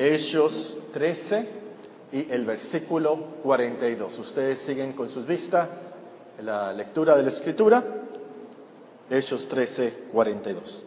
Hechos 0.00 0.78
13 0.92 1.48
y 2.12 2.30
el 2.30 2.44
versículo 2.46 3.16
42. 3.42 4.16
Ustedes 4.20 4.60
siguen 4.60 4.92
con 4.92 5.10
sus 5.10 5.26
vistas 5.26 5.68
la 6.40 6.72
lectura 6.72 7.16
de 7.16 7.24
la 7.24 7.30
escritura. 7.30 7.82
Hechos 9.10 9.48
13, 9.48 10.04
42. 10.12 10.86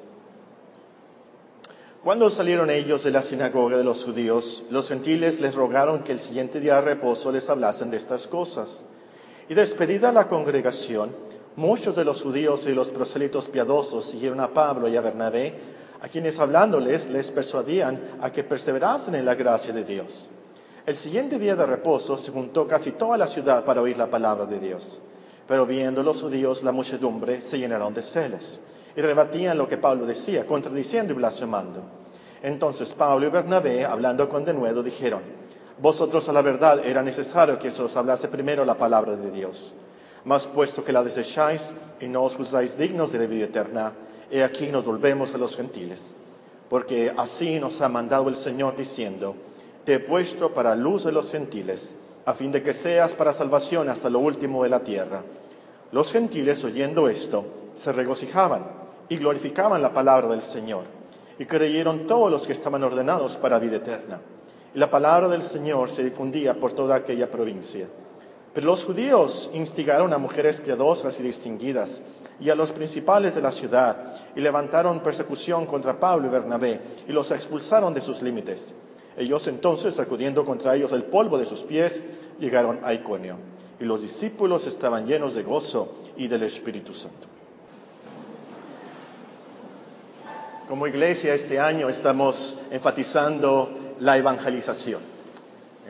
Cuando 2.01 2.29
salieron 2.29 2.69
ellos 2.69 3.03
de 3.03 3.11
la 3.11 3.21
sinagoga 3.21 3.77
de 3.77 3.83
los 3.83 4.05
judíos, 4.05 4.63
los 4.69 4.87
gentiles 4.87 5.41
les 5.41 5.55
rogaron 5.55 6.03
que 6.03 6.13
el 6.13 6.21
siguiente 6.21 6.61
día 6.61 6.75
de 6.75 6.81
reposo 6.81 7.33
les 7.33 7.49
hablasen 7.49 7.91
de 7.91 7.97
estas 7.97 8.27
cosas. 8.27 8.85
Y 9.49 9.55
despedida 9.55 10.13
la 10.13 10.29
congregación, 10.29 11.13
muchos 11.57 11.97
de 11.97 12.05
los 12.05 12.21
judíos 12.21 12.65
y 12.65 12.73
los 12.73 12.87
prosélitos 12.87 13.49
piadosos 13.49 14.05
siguieron 14.05 14.39
a 14.39 14.53
Pablo 14.53 14.87
y 14.87 14.95
a 14.95 15.01
Bernabé, 15.01 15.80
a 16.01 16.07
quienes 16.07 16.39
hablándoles 16.39 17.09
les 17.09 17.29
persuadían 17.31 17.99
a 18.21 18.31
que 18.31 18.43
perseverasen 18.43 19.15
en 19.15 19.25
la 19.25 19.35
gracia 19.35 19.73
de 19.73 19.83
Dios. 19.83 20.29
El 20.85 20.95
siguiente 20.95 21.37
día 21.37 21.55
de 21.55 21.65
reposo 21.65 22.17
se 22.17 22.31
juntó 22.31 22.67
casi 22.67 22.91
toda 22.91 23.17
la 23.17 23.27
ciudad 23.27 23.63
para 23.65 23.81
oír 23.81 23.97
la 23.97 24.09
palabra 24.09 24.47
de 24.47 24.59
Dios. 24.59 24.99
Pero 25.47 25.65
viendo 25.65 26.01
los 26.01 26.21
judíos 26.21 26.63
la 26.63 26.71
muchedumbre, 26.71 27.41
se 27.41 27.59
llenaron 27.59 27.93
de 27.93 28.01
celos 28.01 28.59
y 28.95 29.01
rebatían 29.01 29.57
lo 29.57 29.67
que 29.67 29.77
Pablo 29.77 30.05
decía, 30.05 30.45
contradiciendo 30.45 31.13
y 31.13 31.15
blasfemando. 31.15 31.81
Entonces 32.41 32.89
Pablo 32.93 33.27
y 33.27 33.29
Bernabé, 33.29 33.85
hablando 33.85 34.27
con 34.27 34.43
denuedo, 34.43 34.81
dijeron, 34.81 35.21
Vosotros 35.79 36.27
a 36.29 36.33
la 36.33 36.41
verdad 36.41 36.85
era 36.85 37.01
necesario 37.01 37.57
que 37.57 37.71
se 37.71 37.81
os 37.83 37.95
hablase 37.95 38.27
primero 38.27 38.65
la 38.65 38.75
palabra 38.75 39.15
de 39.15 39.31
Dios. 39.31 39.73
Mas 40.25 40.45
puesto 40.45 40.83
que 40.83 40.93
la 40.93 41.03
desecháis 41.03 41.73
y 41.99 42.07
no 42.07 42.23
os 42.23 42.35
juzgáis 42.35 42.77
dignos 42.77 43.11
de 43.11 43.19
la 43.19 43.25
vida 43.25 43.45
eterna, 43.45 43.93
he 44.31 44.43
aquí 44.43 44.67
nos 44.67 44.85
volvemos 44.85 45.33
a 45.33 45.37
los 45.37 45.55
gentiles. 45.55 46.15
Porque 46.69 47.13
así 47.15 47.59
nos 47.59 47.81
ha 47.81 47.89
mandado 47.89 48.29
el 48.29 48.35
Señor 48.37 48.77
diciendo, 48.77 49.35
Te 49.83 49.95
he 49.95 49.99
puesto 49.99 50.53
para 50.53 50.75
luz 50.75 51.03
de 51.03 51.11
los 51.11 51.29
gentiles, 51.29 51.97
a 52.25 52.33
fin 52.33 52.51
de 52.51 52.63
que 52.63 52.73
seas 52.73 53.13
para 53.13 53.33
salvación 53.33 53.89
hasta 53.89 54.09
lo 54.09 54.19
último 54.19 54.63
de 54.63 54.69
la 54.69 54.79
tierra. 54.83 55.23
Los 55.91 56.13
gentiles, 56.13 56.63
oyendo 56.63 57.09
esto, 57.09 57.45
se 57.75 57.91
regocijaban 57.91 58.65
y 59.09 59.17
glorificaban 59.17 59.81
la 59.81 59.93
palabra 59.93 60.29
del 60.29 60.41
Señor, 60.41 60.85
y 61.37 61.45
creyeron 61.45 62.07
todos 62.07 62.31
los 62.31 62.47
que 62.47 62.53
estaban 62.53 62.83
ordenados 62.83 63.35
para 63.35 63.59
vida 63.59 63.77
eterna. 63.77 64.21
Y 64.73 64.79
la 64.79 64.89
palabra 64.89 65.27
del 65.27 65.41
Señor 65.41 65.89
se 65.89 66.03
difundía 66.03 66.53
por 66.53 66.71
toda 66.71 66.95
aquella 66.95 67.29
provincia. 67.29 67.87
Pero 68.53 68.67
los 68.67 68.83
judíos 68.83 69.49
instigaron 69.53 70.11
a 70.11 70.17
mujeres 70.17 70.59
piadosas 70.59 71.19
y 71.19 71.23
distinguidas 71.23 72.01
y 72.39 72.49
a 72.49 72.55
los 72.55 72.73
principales 72.73 73.33
de 73.33 73.41
la 73.41 73.51
ciudad 73.51 74.13
y 74.35 74.41
levantaron 74.41 74.99
persecución 74.99 75.65
contra 75.65 75.99
Pablo 75.99 76.27
y 76.27 76.31
Bernabé 76.31 76.81
y 77.07 77.13
los 77.13 77.31
expulsaron 77.31 77.93
de 77.93 78.01
sus 78.01 78.21
límites. 78.21 78.75
Ellos 79.17 79.47
entonces, 79.47 79.95
sacudiendo 79.95 80.43
contra 80.43 80.75
ellos 80.75 80.91
el 80.91 81.03
polvo 81.03 81.37
de 81.37 81.45
sus 81.45 81.61
pies, 81.61 82.03
llegaron 82.39 82.79
a 82.83 82.93
Iconio. 82.93 83.37
Y 83.79 83.85
los 83.85 84.01
discípulos 84.01 84.67
estaban 84.67 85.05
llenos 85.05 85.33
de 85.33 85.43
gozo 85.43 85.93
y 86.17 86.27
del 86.27 86.43
Espíritu 86.43 86.93
Santo. 86.93 87.27
Como 90.67 90.87
iglesia 90.87 91.33
este 91.33 91.59
año 91.59 91.89
estamos 91.89 92.59
enfatizando 92.71 93.69
la 93.99 94.17
evangelización. 94.17 95.01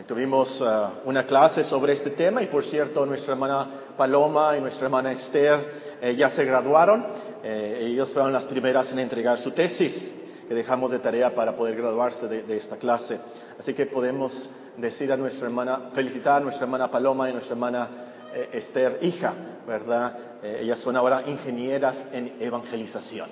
Eh, 0.02 0.04
tuvimos 0.08 0.62
uh, 0.62 0.90
una 1.06 1.28
clase 1.28 1.64
sobre 1.64 1.94
este 1.94 2.10
tema 2.10 2.42
y 2.42 2.48
por 2.48 2.64
cierto 2.64 3.06
nuestra 3.06 3.34
hermana 3.34 3.70
Paloma 3.96 4.58
y 4.58 4.62
nuestra 4.62 4.86
hermana 4.86 5.12
Esther 5.12 6.00
eh, 6.02 6.16
ya 6.16 6.28
se 6.28 6.44
graduaron. 6.44 7.06
Eh, 7.44 7.80
ellos 7.84 8.12
fueron 8.12 8.34
las 8.34 8.46
primeras 8.46 8.92
en 8.92 9.00
entregar 9.00 9.38
su 9.38 9.52
tesis 9.52 10.16
que 10.48 10.56
dejamos 10.56 10.90
de 10.90 11.00
tarea 11.00 11.36
para 11.36 11.56
poder 11.56 11.76
graduarse 11.76 12.28
de, 12.28 12.58
esta 12.58 12.78
clase. 12.78 13.20
Así 13.60 13.74
que 13.74 13.86
podemos 13.86 14.50
decir 14.78 15.12
a 15.12 15.18
nuestra 15.18 15.46
hermana, 15.48 15.92
felicitar 15.94 16.38
a 16.38 16.40
nuestra 16.40 16.66
hermana 16.66 16.90
Paloma 16.90 17.30
y 17.30 17.34
nuestra 17.34 17.54
hermana 17.54 17.90
eh, 18.34 18.50
Esther, 18.54 18.98
hija, 19.04 19.34
¿verdad? 19.68 20.18
Eh, 20.42 20.61
ellas 20.64 20.80
son 20.80 20.95
ahora 20.95 21.23
ingenieras 21.28 22.08
en 22.11 22.34
evangelización. 22.40 23.30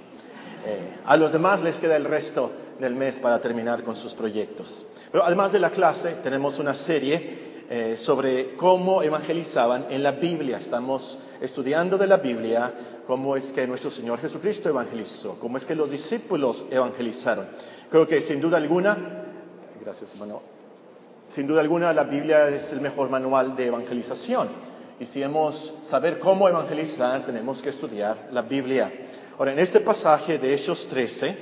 Eh, 0.66 0.97
a 1.06 1.18
los 1.18 1.31
demás 1.31 1.63
les 1.63 1.79
queda 1.79 1.96
el 1.96 2.06
resto 2.06 2.52
del 2.79 2.96
mes 2.96 3.18
para 3.19 3.40
terminar 3.41 3.84
con 3.84 3.96
sus 3.96 4.13
proyectos. 4.13 4.85
Pero 5.12 5.24
además 5.24 5.52
de 5.52 5.59
la 5.59 5.72
clase, 5.72 6.18
tenemos 6.24 6.59
una 6.59 6.75
serie 6.75 7.66
eh, 7.70 7.96
sobre 7.97 8.56
cómo 8.56 9.02
evangelizaban 9.02 9.88
en 9.90 10.03
la 10.03 10.12
Biblia. 10.12 10.58
Estamos 10.58 11.20
estudiando 11.42 11.97
de 11.97 12.08
la 12.08 12.18
Biblia 12.18 12.74
cómo 13.08 13.36
es 13.36 13.52
que 13.52 13.66
nuestro 13.66 13.90
Señor 13.90 14.20
Jesucristo 14.20 14.70
evangelizó, 14.70 15.40
cómo 15.40 15.58
es 15.58 15.66
que 15.66 15.75
los 15.75 15.90
discípulos 15.90 16.66
evangelizaron. 16.70 17.47
Creo 17.90 18.08
que 18.08 18.22
sin 18.22 18.40
duda 18.40 18.58
alguna, 18.58 18.97
gracias 19.81 20.14
hermano, 20.14 20.44
sin 21.28 21.47
duda 21.47 21.62
alguna 21.62 21.91
la 21.94 22.03
Biblia 22.03 22.47
es 22.50 22.72
el 22.74 22.81
mejor 22.81 23.09
manual 23.09 23.56
de 23.56 23.66
evangelización. 23.66 24.50
Y 25.00 25.06
si 25.06 25.24
hemos 25.24 25.74
saber 25.84 26.20
cómo 26.20 26.47
evangelizar, 26.50 27.26
tenemos 27.26 27.64
que 27.64 27.70
estudiar 27.70 28.30
la 28.31 28.44
Biblia. 28.44 28.91
Ahora, 29.38 29.53
en 29.53 29.59
este 29.59 29.80
pasaje 29.80 30.38
de 30.38 30.53
Hechos 30.53 30.88
13, 30.88 31.38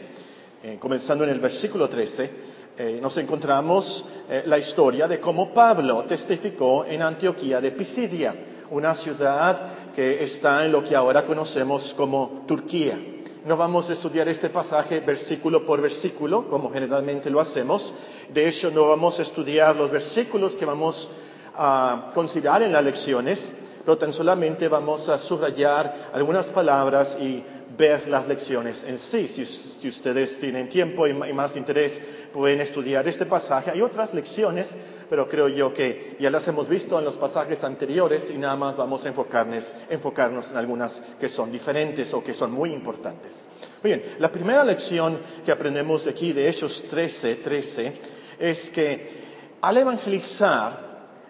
eh, 0.64 0.78
comenzando 0.80 1.24
en 1.24 1.32
el 1.32 1.40
versículo 1.40 1.90
13, 1.90 2.47
eh, 2.80 3.00
nos 3.02 3.18
encontramos 3.18 4.06
eh, 4.30 4.44
la 4.46 4.60
historia 4.60 5.08
de 5.08 5.20
cómo 5.20 5.52
Pablo 5.52 6.04
testificó 6.08 6.86
en 6.86 7.02
Antioquía 7.02 7.60
de 7.60 7.72
Pisidia, 7.72 8.36
una 8.70 8.94
ciudad 8.94 9.72
que 9.96 10.24
está 10.24 10.64
en 10.64 10.72
lo 10.72 10.84
que 10.84 10.96
ahora 10.96 11.24
conocemos 11.24 11.96
como 11.96 12.44
Turquía. 12.48 13.00
No 13.46 13.58
vamos 13.58 13.90
a 13.90 13.94
estudiar 13.94 14.28
este 14.28 14.50
pasaje 14.50 15.00
versículo 15.00 15.66
por 15.66 15.82
versículo, 15.82 16.48
como 16.50 16.70
generalmente 16.72 17.32
lo 17.32 17.40
hacemos. 17.40 17.96
De 18.32 18.48
hecho, 18.48 18.70
no 18.70 18.88
vamos 18.88 19.18
a 19.18 19.24
estudiar 19.24 19.76
los 19.76 19.90
versículos 19.90 20.56
que 20.56 20.66
vamos 20.66 21.10
a 21.56 22.12
considerar 22.14 22.62
en 22.62 22.74
las 22.74 22.84
lecciones, 22.84 23.56
pero 23.84 23.98
tan 23.98 24.14
solamente 24.14 24.68
vamos 24.68 25.10
a 25.10 25.18
subrayar 25.18 26.12
algunas 26.14 26.46
palabras 26.48 27.18
y 27.20 27.44
ver 27.76 28.08
las 28.08 28.28
lecciones 28.28 28.84
en 28.84 29.00
sí. 29.00 29.28
Si, 29.28 29.88
ustedes 29.88 30.40
tienen 30.40 30.70
tiempo 30.70 31.08
y, 31.08 31.14
más 31.14 31.56
interés, 31.56 32.02
pueden 32.34 32.62
estudiar 32.62 33.08
este 33.08 33.26
pasaje. 33.26 33.72
Hay 33.72 33.82
otras 33.82 34.14
lecciones, 34.14 34.78
pero 35.10 35.28
creo 35.28 35.48
yo 35.48 35.74
que 35.74 36.16
ya 36.20 36.30
las 36.30 36.48
hemos 36.48 36.70
visto 36.70 36.98
en 37.00 37.06
los 37.06 37.18
pasajes 37.18 37.64
anteriores 37.64 38.30
y 38.30 38.38
nada 38.38 38.56
más 38.56 38.76
vamos 38.76 39.06
a 39.06 39.10
enfocarnos, 39.10 39.76
enfocarnos 39.90 40.52
en 40.52 40.58
algunas 40.58 41.02
que 41.20 41.30
son 41.30 41.52
diferentes 41.52 42.14
o 42.14 42.24
que 42.24 42.34
son 42.34 42.52
muy 42.52 42.72
importantes. 42.72 43.48
Muy 43.84 43.94
bien, 43.94 44.04
la 44.20 44.32
primera 44.32 44.64
lección 44.64 45.20
que 45.44 45.52
aprendemos 45.52 46.06
de 46.06 46.12
aquí, 46.12 46.34
de 46.34 46.50
Hechos 46.50 46.86
13, 46.90 47.36
13, 47.36 47.94
es 48.40 48.70
que 48.70 49.28
al 49.62 49.78
evangelizar, 49.78 50.87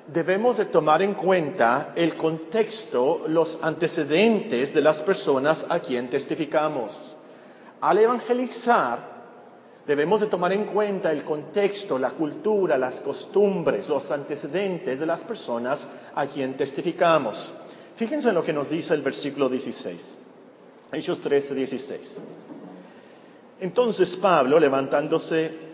debemos 0.08 0.58
de 0.58 0.66
tomar 0.66 1.02
en 1.02 1.14
cuenta 1.14 1.94
el 1.96 2.16
contexto, 2.16 3.26
los 3.28 3.60
antecedentes 3.62 4.74
de 4.74 4.82
las 4.82 5.02
personas 5.02 5.66
a 5.70 5.80
quien 5.80 6.10
testificamos. 6.10 7.16
Al 7.82 7.98
evangelizar, 7.98 9.18
debemos 9.86 10.22
de 10.22 10.28
tomar 10.28 10.54
en 10.54 10.66
cuenta 10.66 11.12
el 11.12 11.24
contexto, 11.24 12.00
la 12.00 12.12
cultura, 12.12 12.78
las 12.78 13.02
costumbres, 13.02 13.88
los 13.90 14.10
antecedentes 14.12 15.00
de 15.00 15.06
las 15.06 15.22
personas 15.22 15.88
a 16.16 16.26
quien 16.26 16.56
testificamos. 16.56 17.54
Fíjense 17.96 18.30
en 18.30 18.36
lo 18.36 18.44
que 18.44 18.54
nos 18.54 18.70
dice 18.70 18.94
el 18.94 19.02
versículo 19.02 19.50
16. 19.50 20.18
Hechos 20.92 21.20
13, 21.20 21.56
16. 21.56 22.24
Entonces 23.60 24.16
Pablo, 24.16 24.60
levantándose, 24.60 25.67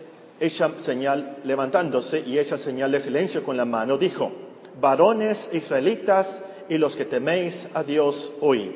ella 0.44 0.72
señal, 0.78 1.38
levantándose 1.44 2.20
y 2.20 2.38
ella 2.38 2.58
señal 2.58 2.92
de 2.92 3.00
silencio 3.00 3.42
con 3.42 3.56
la 3.56 3.64
mano, 3.64 3.96
dijo, 3.96 4.32
varones 4.80 5.50
israelitas 5.52 6.44
y 6.68 6.78
los 6.78 6.96
que 6.96 7.04
teméis 7.04 7.68
a 7.74 7.82
Dios, 7.82 8.32
oíd. 8.40 8.72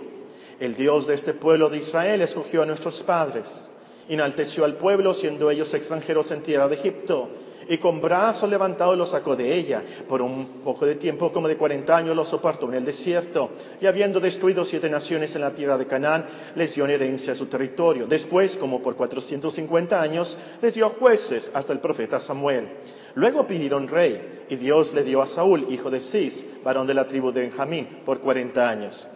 El 0.60 0.74
Dios 0.74 1.06
de 1.06 1.14
este 1.14 1.34
pueblo 1.34 1.68
de 1.68 1.78
Israel 1.78 2.20
escogió 2.20 2.62
a 2.62 2.66
nuestros 2.66 3.02
padres, 3.02 3.70
enalteció 4.08 4.64
al 4.64 4.74
pueblo 4.74 5.14
siendo 5.14 5.50
ellos 5.50 5.72
extranjeros 5.74 6.30
en 6.30 6.42
tierra 6.42 6.68
de 6.68 6.74
Egipto, 6.74 7.28
y 7.68 7.78
con 7.78 8.00
brazo 8.00 8.46
levantado 8.46 8.96
los 8.96 9.10
sacó 9.10 9.36
de 9.36 9.54
ella. 9.54 9.82
Por 10.08 10.22
un 10.22 10.46
poco 10.64 10.86
de 10.86 10.94
tiempo, 10.94 11.30
como 11.32 11.48
de 11.48 11.56
cuarenta 11.56 11.96
años, 11.96 12.16
los 12.16 12.28
soportó 12.28 12.66
en 12.68 12.74
el 12.74 12.84
desierto. 12.84 13.50
Y 13.80 13.86
habiendo 13.86 14.20
destruido 14.20 14.64
siete 14.64 14.88
naciones 14.88 15.34
en 15.34 15.42
la 15.42 15.54
tierra 15.54 15.76
de 15.76 15.86
Canaán, 15.86 16.26
les 16.54 16.74
dio 16.74 16.84
en 16.84 16.90
herencia 16.92 17.34
su 17.34 17.46
territorio. 17.46 18.06
Después, 18.06 18.56
como 18.56 18.82
por 18.82 18.96
cuatrocientos 18.96 19.54
cincuenta 19.54 20.00
años, 20.00 20.36
les 20.62 20.74
dio 20.74 20.90
jueces 20.90 21.50
hasta 21.54 21.72
el 21.72 21.80
profeta 21.80 22.18
Samuel. 22.18 22.68
Luego 23.14 23.46
pidieron 23.46 23.88
rey, 23.88 24.44
y 24.48 24.56
Dios 24.56 24.94
le 24.94 25.02
dio 25.02 25.20
a 25.20 25.26
Saúl, 25.26 25.66
hijo 25.70 25.90
de 25.90 26.00
Cis, 26.00 26.44
varón 26.64 26.86
de 26.86 26.94
la 26.94 27.06
tribu 27.06 27.32
de 27.32 27.42
Benjamín, 27.42 27.86
por 28.04 28.20
cuarenta 28.20 28.68
años. 28.70 29.08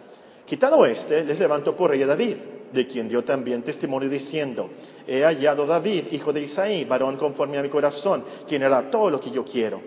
Quitado 0.45 0.85
este, 0.85 1.23
les 1.23 1.39
levantó 1.39 1.75
por 1.75 1.91
rey 1.91 2.03
a 2.03 2.07
David, 2.07 2.35
de 2.73 2.87
quien 2.87 3.07
dio 3.07 3.23
también 3.23 3.61
testimonio 3.61 4.09
diciendo, 4.09 4.69
he 5.07 5.23
hallado 5.23 5.65
David, 5.65 6.05
hijo 6.11 6.33
de 6.33 6.41
Isaí, 6.41 6.85
varón 6.85 7.17
conforme 7.17 7.57
a 7.57 7.63
mi 7.63 7.69
corazón, 7.69 8.25
quien 8.47 8.63
hará 8.63 8.89
todo 8.89 9.09
lo 9.09 9.19
que 9.19 9.31
yo 9.31 9.45
quiero. 9.45 9.81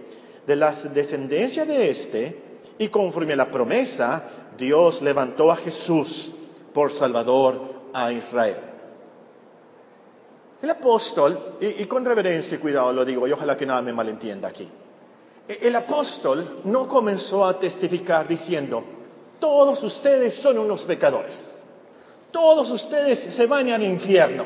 De 0.47 0.55
la 0.55 0.71
descendencia 0.71 1.67
de 1.67 1.91
este, 1.91 2.43
y 2.79 2.88
conforme 2.88 3.33
a 3.33 3.37
la 3.37 3.50
promesa, 3.50 4.31
Dios 4.56 5.03
levantó 5.03 5.50
a 5.50 5.56
Jesús 5.56 6.31
por 6.73 6.93
Salvador 6.93 7.61
a 7.93 8.12
Israel. 8.12 8.56
El 10.62 10.71
apóstol, 10.71 11.56
y, 11.61 11.85
con 11.85 12.05
reverencia 12.05 12.56
y 12.56 12.59
cuidado 12.59 12.93
lo 12.93 13.05
digo, 13.05 13.27
y 13.27 13.32
ojalá 13.32 13.56
que 13.56 13.67
nada 13.67 13.82
me 13.82 13.93
malentienda 13.93 14.49
aquí. 14.49 14.69
El 15.49 15.77
apóstol 15.77 16.61
no 16.65 16.89
comenzó 16.89 17.44
a 17.44 17.59
testificar 17.59 18.27
diciendo, 18.27 18.82
todos 19.39 19.82
ustedes 19.85 20.35
son 20.35 20.59
unos 20.59 20.82
pecadores, 20.82 21.66
todos 22.31 22.70
ustedes 22.70 23.19
se 23.20 23.46
van 23.46 23.70
al 23.70 23.82
infierno. 23.82 24.44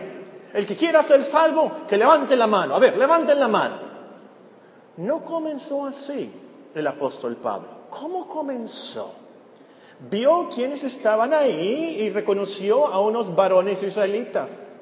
El 0.53 0.67
que 0.67 0.77
quiera 0.77 1.03
ser 1.03 1.23
salvo, 1.23 1.87
que 1.89 1.97
levante 1.97 2.37
la 2.37 2.47
mano. 2.47 2.75
A 2.75 2.79
ver, 2.79 2.97
levanten 2.97 3.39
la 3.39 3.49
mano. 3.49 3.77
No 4.97 5.25
comenzó 5.25 5.87
así 5.87 6.33
el 6.75 6.87
apóstol 6.87 7.37
Pablo. 7.37 7.69
¿Cómo 7.91 8.27
comenzó? 8.27 9.13
Vio 10.11 10.49
quienes 10.49 10.83
estaban 10.83 11.35
ahí 11.35 11.97
y 12.01 12.11
reconoció 12.11 12.87
a 12.87 13.01
unos 13.01 13.35
varones 13.35 13.83
israelitas 13.83 14.80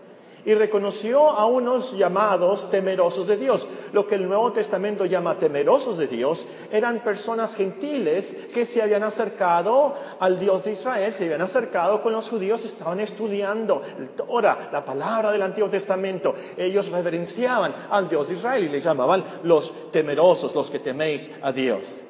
y 0.49 0.55
reconoció 0.55 1.29
a 1.29 1.45
unos 1.45 1.93
llamados 1.93 2.71
temerosos 2.71 3.27
de 3.27 3.37
Dios. 3.37 3.69
Lo 3.93 4.07
que 4.07 4.15
el 4.15 4.27
Nuevo 4.27 4.51
Testamento 4.51 5.05
llama 5.05 5.39
temerosos 5.39 5.99
de 5.99 6.07
Dios 6.07 6.47
eran 6.73 7.05
personas 7.05 7.55
gentiles 7.55 8.35
que 8.55 8.65
se 8.65 8.81
habían 8.81 9.03
acercado 9.03 9.95
al 10.19 10.41
Dios 10.41 10.65
de 10.65 10.73
Israel, 10.73 11.13
se 11.13 11.25
habían 11.25 11.43
acercado 11.43 12.01
con 12.01 12.15
los 12.15 12.31
judíos, 12.31 12.65
estaban 12.65 12.99
estudiando 12.99 13.83
ahora 14.27 14.71
la 14.73 14.87
palabra 14.87 15.33
del 15.33 15.43
Antiguo 15.43 15.69
Testamento. 15.69 16.35
Ellos 16.57 16.91
reverenciaban 16.91 17.75
al 17.91 18.09
Dios 18.09 18.29
de 18.29 18.35
Israel 18.35 18.65
y 18.65 18.69
le 18.71 18.81
llamaban 18.81 19.23
los 19.43 19.91
temerosos, 19.93 20.55
los 20.55 20.71
que 20.71 20.79
teméis 20.79 21.31
a 21.43 21.53
Dios. 21.53 22.01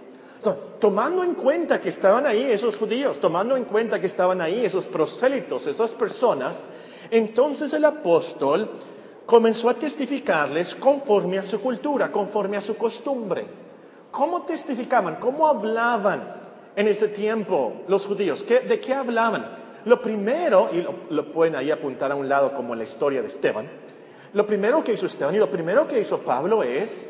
Tomando 0.79 1.25
en 1.25 1.35
cuenta 1.35 1.81
que 1.81 1.88
estaban 1.88 2.26
ahí 2.26 2.43
esos 2.43 2.76
judíos, 2.76 3.19
tomando 3.19 3.56
en 3.56 3.64
cuenta 3.64 4.00
que 4.00 4.06
estaban 4.06 4.40
ahí 4.40 4.64
esos 4.64 4.87
prosélitos, 4.87 5.67
esas 5.67 5.90
personas, 5.93 6.67
entonces 7.11 7.73
el 7.73 7.85
apóstol 7.85 8.70
comenzó 9.26 9.69
a 9.69 9.75
testificarles 9.75 10.75
conforme 10.75 11.38
a 11.38 11.43
su 11.43 11.61
cultura, 11.61 12.11
conforme 12.11 12.56
a 12.56 12.61
su 12.61 12.76
costumbre. 12.76 13.46
¿Cómo 14.11 14.43
testificaban? 14.43 15.17
¿Cómo 15.17 15.46
hablaban 15.46 16.35
en 16.75 16.88
ese 16.88 17.08
tiempo 17.08 17.82
los 17.88 18.06
judíos? 18.06 18.46
¿De 18.46 18.81
qué 18.81 18.94
hablaban? 18.94 19.55
Lo 19.84 20.00
primero, 20.00 20.70
y 20.73 20.84
lo, 21.12 21.32
pueden 21.32 21.56
ahí 21.56 21.70
apuntar 21.70 22.12
a 22.12 22.14
un 22.14 22.29
lado 22.29 22.55
como 22.55 22.75
la 22.75 22.84
historia 22.84 23.23
de 23.23 23.29
Esteban, 23.29 23.69
lo 24.32 24.46
primero 24.46 24.82
que 24.84 24.93
hizo 24.93 25.06
Esteban 25.06 25.34
y 25.34 25.38
lo 25.38 25.50
primero 25.50 25.87
que 25.87 26.00
hizo 26.00 26.19
Pablo 26.19 26.62
es 26.62 27.08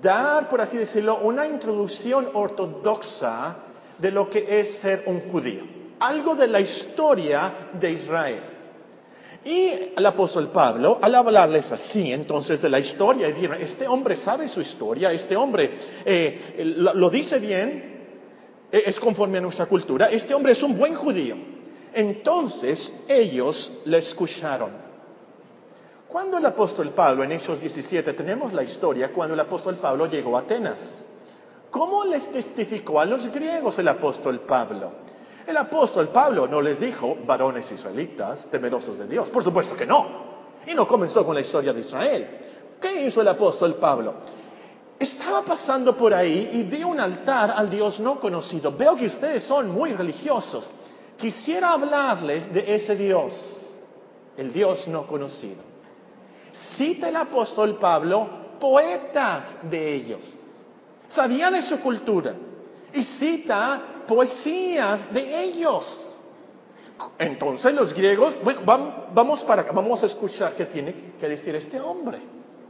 dar, 0.00 0.48
por 0.48 0.60
así 0.60 0.76
decirlo, 0.76 1.18
una 1.18 1.46
introducción 1.46 2.28
ortodoxa 2.32 3.56
de 3.98 4.10
lo 4.10 4.30
que 4.30 4.60
es 4.60 4.72
ser 4.78 5.04
un 5.06 5.20
judío 5.20 5.72
algo 6.02 6.34
de 6.34 6.48
la 6.48 6.60
historia 6.60 7.52
de 7.78 7.92
Israel. 7.92 8.42
Y 9.44 9.70
el 9.96 10.06
apóstol 10.06 10.50
Pablo, 10.50 10.98
al 11.00 11.14
hablarles 11.14 11.72
así 11.72 12.12
entonces 12.12 12.62
de 12.62 12.68
la 12.68 12.78
historia, 12.78 13.28
y 13.28 13.32
dijeron, 13.32 13.60
este 13.60 13.88
hombre 13.88 14.16
sabe 14.16 14.48
su 14.48 14.60
historia, 14.60 15.12
este 15.12 15.36
hombre 15.36 15.70
eh, 16.04 16.62
lo, 16.64 17.10
dice 17.10 17.38
bien, 17.38 18.04
eh, 18.70 18.82
es 18.86 19.00
conforme 19.00 19.38
a 19.38 19.40
nuestra 19.40 19.66
cultura, 19.66 20.06
este 20.06 20.34
hombre 20.34 20.52
es 20.52 20.62
un 20.62 20.76
buen 20.76 20.94
judío. 20.94 21.36
Entonces 21.94 22.92
ellos 23.08 23.80
le 23.84 23.98
escucharon. 23.98 24.91
Cuando 26.12 26.36
el 26.36 26.44
apóstol 26.44 26.90
Pablo, 26.90 27.24
en 27.24 27.32
Hechos 27.32 27.58
17, 27.58 28.12
tenemos 28.12 28.52
la 28.52 28.62
historia 28.62 29.10
cuando 29.14 29.32
el 29.32 29.40
apóstol 29.40 29.76
Pablo 29.76 30.04
llegó 30.04 30.36
a 30.36 30.40
Atenas. 30.40 31.06
¿Cómo 31.70 32.04
les 32.04 32.30
testificó 32.30 33.00
a 33.00 33.06
los 33.06 33.28
griegos 33.28 33.78
el 33.78 33.88
apóstol 33.88 34.40
Pablo? 34.40 34.92
El 35.46 35.56
apóstol 35.56 36.08
Pablo 36.08 36.46
no 36.46 36.60
les 36.60 36.78
dijo, 36.78 37.16
varones 37.26 37.72
israelitas, 37.72 38.50
temerosos 38.50 38.98
de 38.98 39.06
Dios. 39.06 39.30
Por 39.30 39.42
supuesto 39.42 39.74
que 39.74 39.86
no. 39.86 40.06
Y 40.66 40.74
no 40.74 40.86
comenzó 40.86 41.24
con 41.24 41.34
la 41.34 41.40
historia 41.40 41.72
de 41.72 41.80
Israel. 41.80 42.28
¿Qué 42.78 43.06
hizo 43.06 43.22
el 43.22 43.28
apóstol 43.28 43.76
Pablo? 43.76 44.16
Estaba 44.98 45.40
pasando 45.40 45.96
por 45.96 46.12
ahí 46.12 46.50
y 46.52 46.62
vi 46.64 46.84
un 46.84 47.00
altar 47.00 47.54
al 47.56 47.70
Dios 47.70 48.00
no 48.00 48.20
conocido. 48.20 48.70
Veo 48.76 48.96
que 48.96 49.06
ustedes 49.06 49.42
son 49.42 49.70
muy 49.70 49.94
religiosos. 49.94 50.72
Quisiera 51.16 51.72
hablarles 51.72 52.52
de 52.52 52.74
ese 52.74 52.96
Dios, 52.96 53.70
el 54.36 54.52
Dios 54.52 54.88
no 54.88 55.06
conocido. 55.06 55.71
Cita 56.52 57.08
el 57.08 57.16
apóstol 57.16 57.78
Pablo 57.78 58.28
poetas 58.60 59.56
de 59.62 59.94
ellos. 59.94 60.60
Sabía 61.06 61.50
de 61.50 61.62
su 61.62 61.80
cultura. 61.80 62.34
Y 62.94 63.02
cita 63.02 63.82
poesías 64.06 65.12
de 65.12 65.44
ellos. 65.44 66.16
Entonces 67.18 67.74
los 67.74 67.94
griegos, 67.94 68.36
bueno, 68.44 68.60
vamos 69.12 69.42
para 69.42 69.62
vamos 69.64 70.02
a 70.02 70.06
escuchar 70.06 70.54
qué 70.54 70.66
tiene 70.66 70.94
que 71.18 71.28
decir 71.28 71.54
este 71.54 71.80
hombre. 71.80 72.20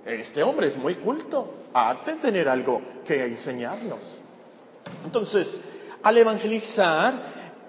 Este 0.04 0.42
hombre 0.42 0.66
es 0.66 0.76
muy 0.76 0.96
culto, 0.96 1.52
ha 1.74 1.94
de 2.04 2.16
tener 2.16 2.48
algo 2.48 2.80
que 3.04 3.24
enseñarnos. 3.24 4.24
Entonces, 5.04 5.60
al 6.02 6.18
evangelizar 6.18 7.14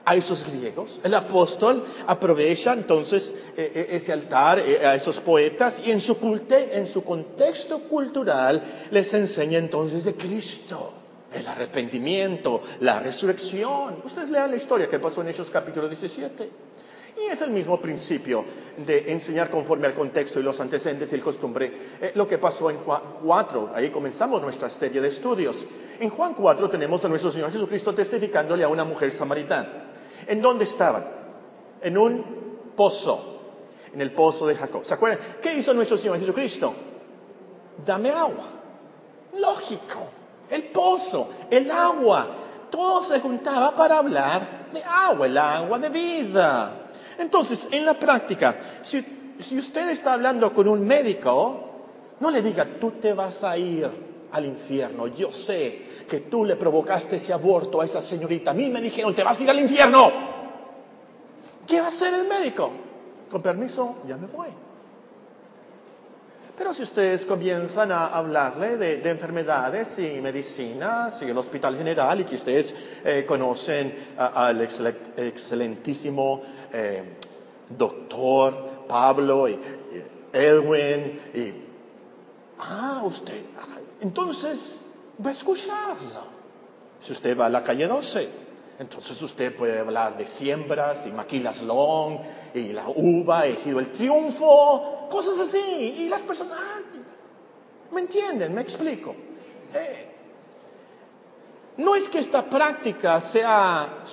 a 0.06 0.16
esos 0.16 0.46
griegos, 0.46 1.00
el 1.04 1.14
apóstol 1.14 1.84
aprovecha 2.08 2.74
entonces 2.74 3.36
eh, 3.56 3.72
eh, 3.74 3.88
ese 3.92 4.12
altar 4.12 4.60
eh, 4.60 4.86
a 4.86 4.96
esos 4.96 5.20
poetas 5.22 5.82
y 5.86 5.92
en 5.92 6.02
su, 6.02 6.18
culte, 6.18 6.78
en 6.78 6.88
su 6.88 7.04
contexto 7.04 7.80
cultural 7.84 8.64
les 8.92 9.14
enseña 9.14 9.60
entonces 9.60 10.04
de 10.04 10.16
Cristo 10.16 10.94
el 11.34 11.48
arrepentimiento, 11.48 12.62
la 12.82 13.00
resurrección. 13.00 14.02
Ustedes 14.04 14.30
lean 14.30 14.52
la 14.52 14.58
historia 14.58 14.88
que 14.88 15.00
pasó 15.00 15.22
en 15.22 15.30
Hechos 15.30 15.50
capítulo 15.50 15.88
17. 15.88 16.50
Y 17.16 17.32
es 17.32 17.42
el 17.42 17.52
mismo 17.52 17.80
principio 17.80 18.44
de 18.78 19.12
enseñar 19.12 19.50
conforme 19.50 19.88
al 19.88 19.94
contexto 19.94 20.40
y 20.40 20.44
los 20.44 20.60
antecedentes 20.60 21.12
y 21.12 21.16
el 21.16 21.22
costumbre. 21.22 21.72
Lo 22.16 22.28
que 22.28 22.38
pasó 22.38 22.70
en 22.70 22.78
Juan 22.78 23.02
4, 23.24 23.72
ahí 23.74 23.90
comenzamos 23.90 24.42
nuestra 24.42 24.70
serie 24.70 25.02
de 25.02 25.08
estudios. 25.08 25.66
En 26.00 26.10
Juan 26.10 26.34
4 26.34 26.70
tenemos 26.70 27.06
a 27.06 27.10
nuestro 27.10 27.32
Señor 27.32 27.52
Jesucristo 27.52 27.94
testificándole 27.94 28.64
a 28.64 28.68
una 28.68 28.84
mujer 28.84 29.12
samaritana. 29.12 29.93
¿En 30.28 30.42
dónde 30.42 30.64
estaban? 30.64 31.06
En 31.82 31.98
un 31.98 32.24
pozo, 32.76 33.40
en 33.94 34.02
el 34.02 34.12
pozo 34.12 34.48
de 34.48 34.56
Jacob. 34.56 34.84
¿Se 34.86 34.94
acuerdan? 34.94 35.20
¿Qué 35.42 35.54
hizo 35.56 35.74
nuestro 35.74 35.98
Señor 35.98 36.20
Jesucristo? 36.20 36.74
Dame 37.86 38.12
agua. 38.12 38.50
Lógico 39.38 40.00
el 40.54 40.64
pozo, 40.64 41.30
el 41.50 41.70
agua. 41.70 42.28
Todo 42.70 43.04
se 43.04 43.20
juntaba 43.20 43.76
para 43.76 43.98
hablar 43.98 44.70
de 44.74 44.84
agua, 44.84 45.28
el 45.28 45.38
agua 45.38 45.80
de 45.80 45.90
vida. 45.90 46.90
Entonces, 47.18 47.68
en 47.72 47.86
la 47.86 47.94
práctica, 47.94 48.58
si, 48.82 49.06
usted 49.58 49.90
está 49.90 50.14
hablando 50.14 50.54
con 50.54 50.68
un 50.68 50.86
médico, 50.86 51.70
no 52.20 52.32
le 52.32 52.42
diga, 52.42 52.66
tú 52.80 52.92
te 52.92 53.14
vas 53.14 53.44
a 53.44 53.58
ir 53.58 53.90
al 54.32 54.46
infierno. 54.46 55.08
Yo 55.08 55.32
sé 55.32 55.86
que 56.08 56.22
tú 56.22 56.46
le 56.46 56.56
provocaste 56.56 57.18
ese 57.18 57.34
aborto 57.34 57.82
a 57.82 57.86
esa 57.86 58.02
señorita. 58.02 58.52
A 58.52 58.54
mí 58.54 58.70
me 58.70 58.82
dijeron, 58.82 59.16
te 59.16 59.24
vas 59.24 59.40
a 59.40 59.44
ir 59.44 59.50
al 59.50 59.60
infierno. 59.60 60.12
¿Qué 61.68 61.80
va 61.80 61.86
a 61.86 61.90
hacer 61.90 62.14
el 62.14 62.28
médico? 62.28 62.72
Con 63.30 63.42
permiso, 63.42 63.96
ya 64.08 64.18
me 64.18 64.28
voy. 64.28 64.50
Pero 66.58 66.72
si 66.74 66.84
ustedes 66.84 67.26
comienzan 67.26 67.92
a 67.92 68.06
hablarle 68.06 68.78
de, 68.78 69.10
enfermedades 69.10 69.98
y 69.98 70.22
medicinas 70.22 71.20
y 71.24 71.26
el 71.26 71.38
Hospital 71.38 71.76
General 71.76 72.20
y 72.20 72.26
que 72.26 72.36
ustedes 72.36 72.76
eh, 73.04 73.26
conocen 73.28 73.94
al 74.18 74.62
excelentísimo 74.62 76.44
eh, 76.72 77.18
doctor 77.70 78.86
Pablo 78.88 79.50
y, 79.50 79.60
Edwin 80.32 81.20
y... 81.34 81.54
Ah, 82.60 83.02
usted... 83.04 83.42
entonces 84.02 84.84
va 85.24 85.30
a 85.30 85.34
escucharlo. 85.34 86.44
Si 87.00 87.12
usted 87.12 87.38
va 87.38 87.48
a 87.48 87.50
la 87.50 87.64
calle 87.64 87.88
12, 87.88 88.30
entonces 88.80 89.22
usted 89.22 89.56
puede 89.56 89.80
hablar 89.80 90.18
de 90.18 90.28
siembras 90.28 91.06
y 91.06 91.12
maquilas 91.12 91.62
long 91.62 92.20
y 92.54 92.74
la 92.74 92.88
uva, 92.88 93.46
ejido 93.46 93.80
el 93.80 93.92
triunfo, 93.92 95.08
cosas 95.10 95.40
así. 95.40 95.60
Y 95.98 96.10
las 96.10 96.22
personas, 96.22 96.60
¿me 97.92 98.02
entienden? 98.02 98.54
Me 98.54 98.62
explico. 98.62 99.16
Eh, 99.74 100.14
no 101.78 101.96
es 101.96 102.08
que 102.10 102.20
esta 102.20 102.50
práctica 102.50 103.20
sea 103.20 104.04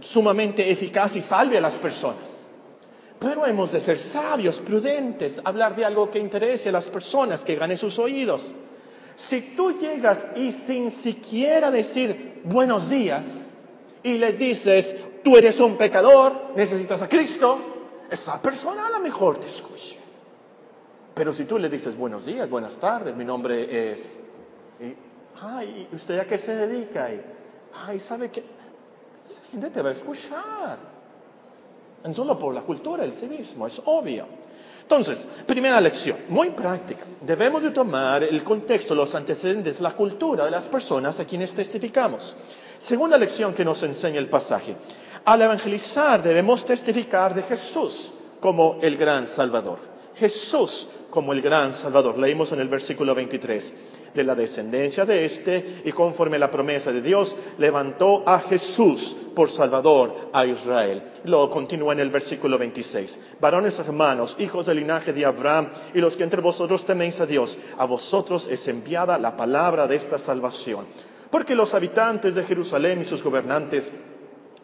sumamente 0.00 0.70
eficaz 0.70 1.16
y 1.16 1.22
salve 1.22 1.58
a 1.58 1.60
las 1.60 1.76
personas, 1.76 2.46
pero 3.18 3.46
hemos 3.46 3.72
de 3.72 3.80
ser 3.80 3.98
sabios, 3.98 4.58
prudentes, 4.58 5.40
hablar 5.44 5.74
de 5.74 5.84
algo 5.84 6.10
que 6.10 6.18
interese 6.18 6.68
a 6.68 6.72
las 6.72 6.86
personas, 6.88 7.44
que 7.44 7.56
gane 7.56 7.76
sus 7.76 7.98
oídos. 7.98 8.52
Si 9.16 9.40
tú 9.56 9.72
llegas 9.72 10.28
y 10.36 10.52
sin 10.52 10.90
siquiera 10.90 11.70
decir 11.70 12.42
buenos 12.44 12.88
días, 12.90 13.48
y 14.02 14.18
les 14.18 14.38
dices, 14.38 14.94
tú 15.24 15.36
eres 15.36 15.58
un 15.58 15.76
pecador, 15.76 16.52
necesitas 16.54 17.02
a 17.02 17.08
Cristo, 17.08 17.58
esa 18.08 18.40
persona 18.40 18.86
a 18.86 18.90
lo 18.90 19.00
mejor 19.00 19.38
te 19.38 19.46
escucha. 19.46 19.96
Pero 21.14 21.32
si 21.32 21.44
tú 21.44 21.58
le 21.58 21.68
dices 21.68 21.96
buenos 21.96 22.24
días, 22.24 22.48
buenas 22.48 22.76
tardes, 22.76 23.16
mi 23.16 23.24
nombre 23.24 23.92
es... 23.92 24.18
ay, 25.42 25.88
¿usted 25.92 26.20
a 26.20 26.24
qué 26.26 26.38
se 26.38 26.54
dedica? 26.54 27.12
Y, 27.12 27.20
ay, 27.86 27.98
¿sabe 27.98 28.30
qué? 28.30 28.42
La 28.42 29.50
gente 29.50 29.70
te 29.70 29.82
va 29.82 29.88
a 29.88 29.92
escuchar. 29.92 30.78
No 32.04 32.14
solo 32.14 32.38
por 32.38 32.54
la 32.54 32.62
cultura, 32.62 33.02
el 33.02 33.12
civismo, 33.12 33.66
es 33.66 33.80
obvio. 33.86 34.26
Entonces, 34.82 35.26
primera 35.46 35.80
lección, 35.80 36.16
muy 36.28 36.50
práctica. 36.50 37.04
Debemos 37.20 37.62
de 37.62 37.70
tomar 37.70 38.22
el 38.22 38.44
contexto, 38.44 38.94
los 38.94 39.14
antecedentes, 39.14 39.80
la 39.80 39.96
cultura 39.96 40.44
de 40.44 40.50
las 40.50 40.68
personas 40.68 41.18
a 41.18 41.24
quienes 41.24 41.54
testificamos. 41.54 42.36
Segunda 42.78 43.18
lección 43.18 43.52
que 43.52 43.64
nos 43.64 43.82
enseña 43.82 44.18
el 44.18 44.28
pasaje. 44.28 44.76
Al 45.24 45.42
evangelizar 45.42 46.22
debemos 46.22 46.64
testificar 46.64 47.34
de 47.34 47.42
Jesús 47.42 48.12
como 48.40 48.78
el 48.80 48.96
gran 48.96 49.26
Salvador. 49.26 49.80
Jesús 50.14 50.88
como 51.10 51.32
el 51.32 51.42
gran 51.42 51.74
Salvador. 51.74 52.16
Leímos 52.16 52.52
en 52.52 52.60
el 52.60 52.68
versículo 52.68 53.14
23 53.14 53.74
de 54.16 54.24
la 54.24 54.34
descendencia 54.34 55.04
de 55.04 55.24
éste 55.24 55.82
y 55.84 55.92
conforme 55.92 56.36
a 56.36 56.40
la 56.40 56.50
promesa 56.50 56.90
de 56.90 57.02
Dios 57.02 57.36
levantó 57.58 58.24
a 58.26 58.40
Jesús 58.40 59.16
por 59.34 59.50
Salvador 59.50 60.30
a 60.32 60.46
Israel. 60.46 61.02
Lo 61.24 61.48
continúa 61.50 61.92
en 61.92 62.00
el 62.00 62.10
versículo 62.10 62.58
26. 62.58 63.20
Varones 63.38 63.78
hermanos, 63.78 64.34
hijos 64.38 64.66
del 64.66 64.78
linaje 64.78 65.12
de 65.12 65.26
Abraham 65.26 65.68
y 65.94 66.00
los 66.00 66.16
que 66.16 66.24
entre 66.24 66.40
vosotros 66.40 66.84
teméis 66.84 67.20
a 67.20 67.26
Dios, 67.26 67.58
a 67.76 67.84
vosotros 67.84 68.48
es 68.50 68.66
enviada 68.66 69.18
la 69.18 69.36
palabra 69.36 69.86
de 69.86 69.96
esta 69.96 70.18
salvación. 70.18 70.86
Porque 71.30 71.54
los 71.54 71.74
habitantes 71.74 72.34
de 72.34 72.44
Jerusalén 72.44 73.02
y 73.02 73.04
sus 73.04 73.22
gobernantes, 73.22 73.92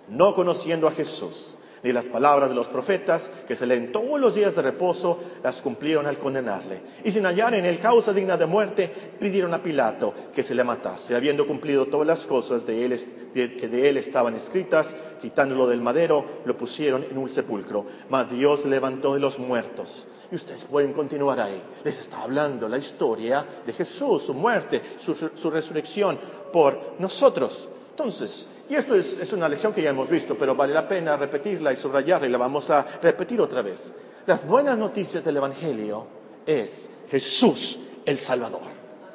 no 0.09 0.35
conociendo 0.35 0.89
a 0.89 0.93
Jesús, 0.93 1.57
ni 1.83 1.93
las 1.93 2.05
palabras 2.07 2.49
de 2.49 2.55
los 2.55 2.69
profetas 2.69 3.31
que 3.47 3.57
se 3.57 3.67
leen 3.67 3.93
todos 3.93 4.21
los 4.21 4.35
días 4.35 4.55
de 4.55 4.63
reposo, 4.63 5.19
las 5.43 5.61
cumplieron 5.61 6.07
al 6.07 6.19
condenarle. 6.19 6.81
Y 7.05 7.11
sin 7.11 7.27
hallar 7.27 7.55
en 7.55 7.65
él 7.65 7.81
causa 7.81 8.13
digna 8.13 8.37
de 8.37 8.47
muerte, 8.47 8.91
pidieron 9.19 9.53
a 9.55 9.63
Pilato 9.63 10.15
que 10.33 10.43
se 10.43 10.55
le 10.55 10.65
matase, 10.65 11.15
habiendo 11.15 11.47
cumplido 11.47 11.87
todas 11.87 12.07
las 12.07 12.27
cosas 12.27 12.65
de 12.67 12.85
él, 12.85 12.99
que 13.35 13.69
de 13.69 13.89
él 13.89 13.97
estaban 13.97 14.35
escritas, 14.35 14.95
quitándolo 15.21 15.67
del 15.67 15.81
madero, 15.81 16.25
lo 16.45 16.57
pusieron 16.57 17.05
en 17.11 17.19
un 17.19 17.29
sepulcro. 17.29 17.87
Mas 18.09 18.31
Dios 18.31 18.65
levantó 18.65 19.15
de 19.15 19.21
los 19.21 19.39
muertos. 19.39 20.07
Y 20.31 20.37
ustedes 20.37 20.65
pueden 20.65 20.93
continuar 20.93 21.41
ahí. 21.41 21.61
Les 21.85 22.01
está 22.01 22.23
hablando 22.23 22.69
la 22.69 22.79
historia 22.79 23.45
de 23.67 23.73
Jesús, 23.73 24.23
su 24.23 24.35
muerte, 24.35 24.81
su, 24.99 25.15
su 25.15 25.51
resurrección 25.51 26.19
por 26.53 26.95
nosotros. 26.99 27.69
Entonces, 27.93 28.47
y 28.71 28.75
esto 28.75 28.95
es, 28.95 29.33
una 29.35 29.51
lección 29.51 29.75
que 29.75 29.83
ya 29.83 29.91
hemos 29.91 30.09
visto, 30.09 30.35
pero 30.39 30.55
vale 30.55 30.73
la 30.73 30.89
pena 30.89 31.15
repetirla 31.15 31.75
y 31.75 31.77
subrayarla 31.77 32.27
y 32.27 32.31
la 32.31 32.39
vamos 32.39 32.71
a 32.71 32.87
repetir 33.03 33.39
otra 33.39 33.61
vez. 33.61 33.95
Las 34.25 34.47
buenas 34.47 34.79
noticias 34.79 35.23
del 35.23 35.37
Evangelio 35.37 36.07
es 36.47 36.89
Jesús 37.11 37.79
el 38.07 38.19
Salvador. 38.19 38.63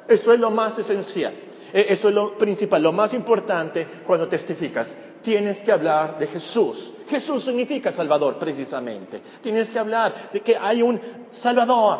Esto 0.06 0.32
es 0.32 0.38
lo 0.38 0.52
más 0.52 0.78
esencial. 0.78 1.34
E, 1.72 1.86
esto 1.92 2.08
es 2.08 2.14
lo 2.14 2.38
principal, 2.38 2.80
lo 2.80 2.92
más 2.92 3.14
importante 3.14 3.84
cuando 4.06 4.28
testificas. 4.28 4.96
Tienes 5.22 5.60
que 5.62 5.72
hablar 5.72 6.16
de 6.16 6.28
Jesús. 6.28 6.94
Jesús 7.08 7.42
significa 7.42 7.90
Salvador, 7.90 8.38
precisamente. 8.38 9.20
Tienes 9.40 9.70
que 9.70 9.80
hablar 9.80 10.30
de 10.32 10.40
que 10.40 10.56
hay 10.56 10.82
un 10.82 11.00
Salvador. 11.32 11.98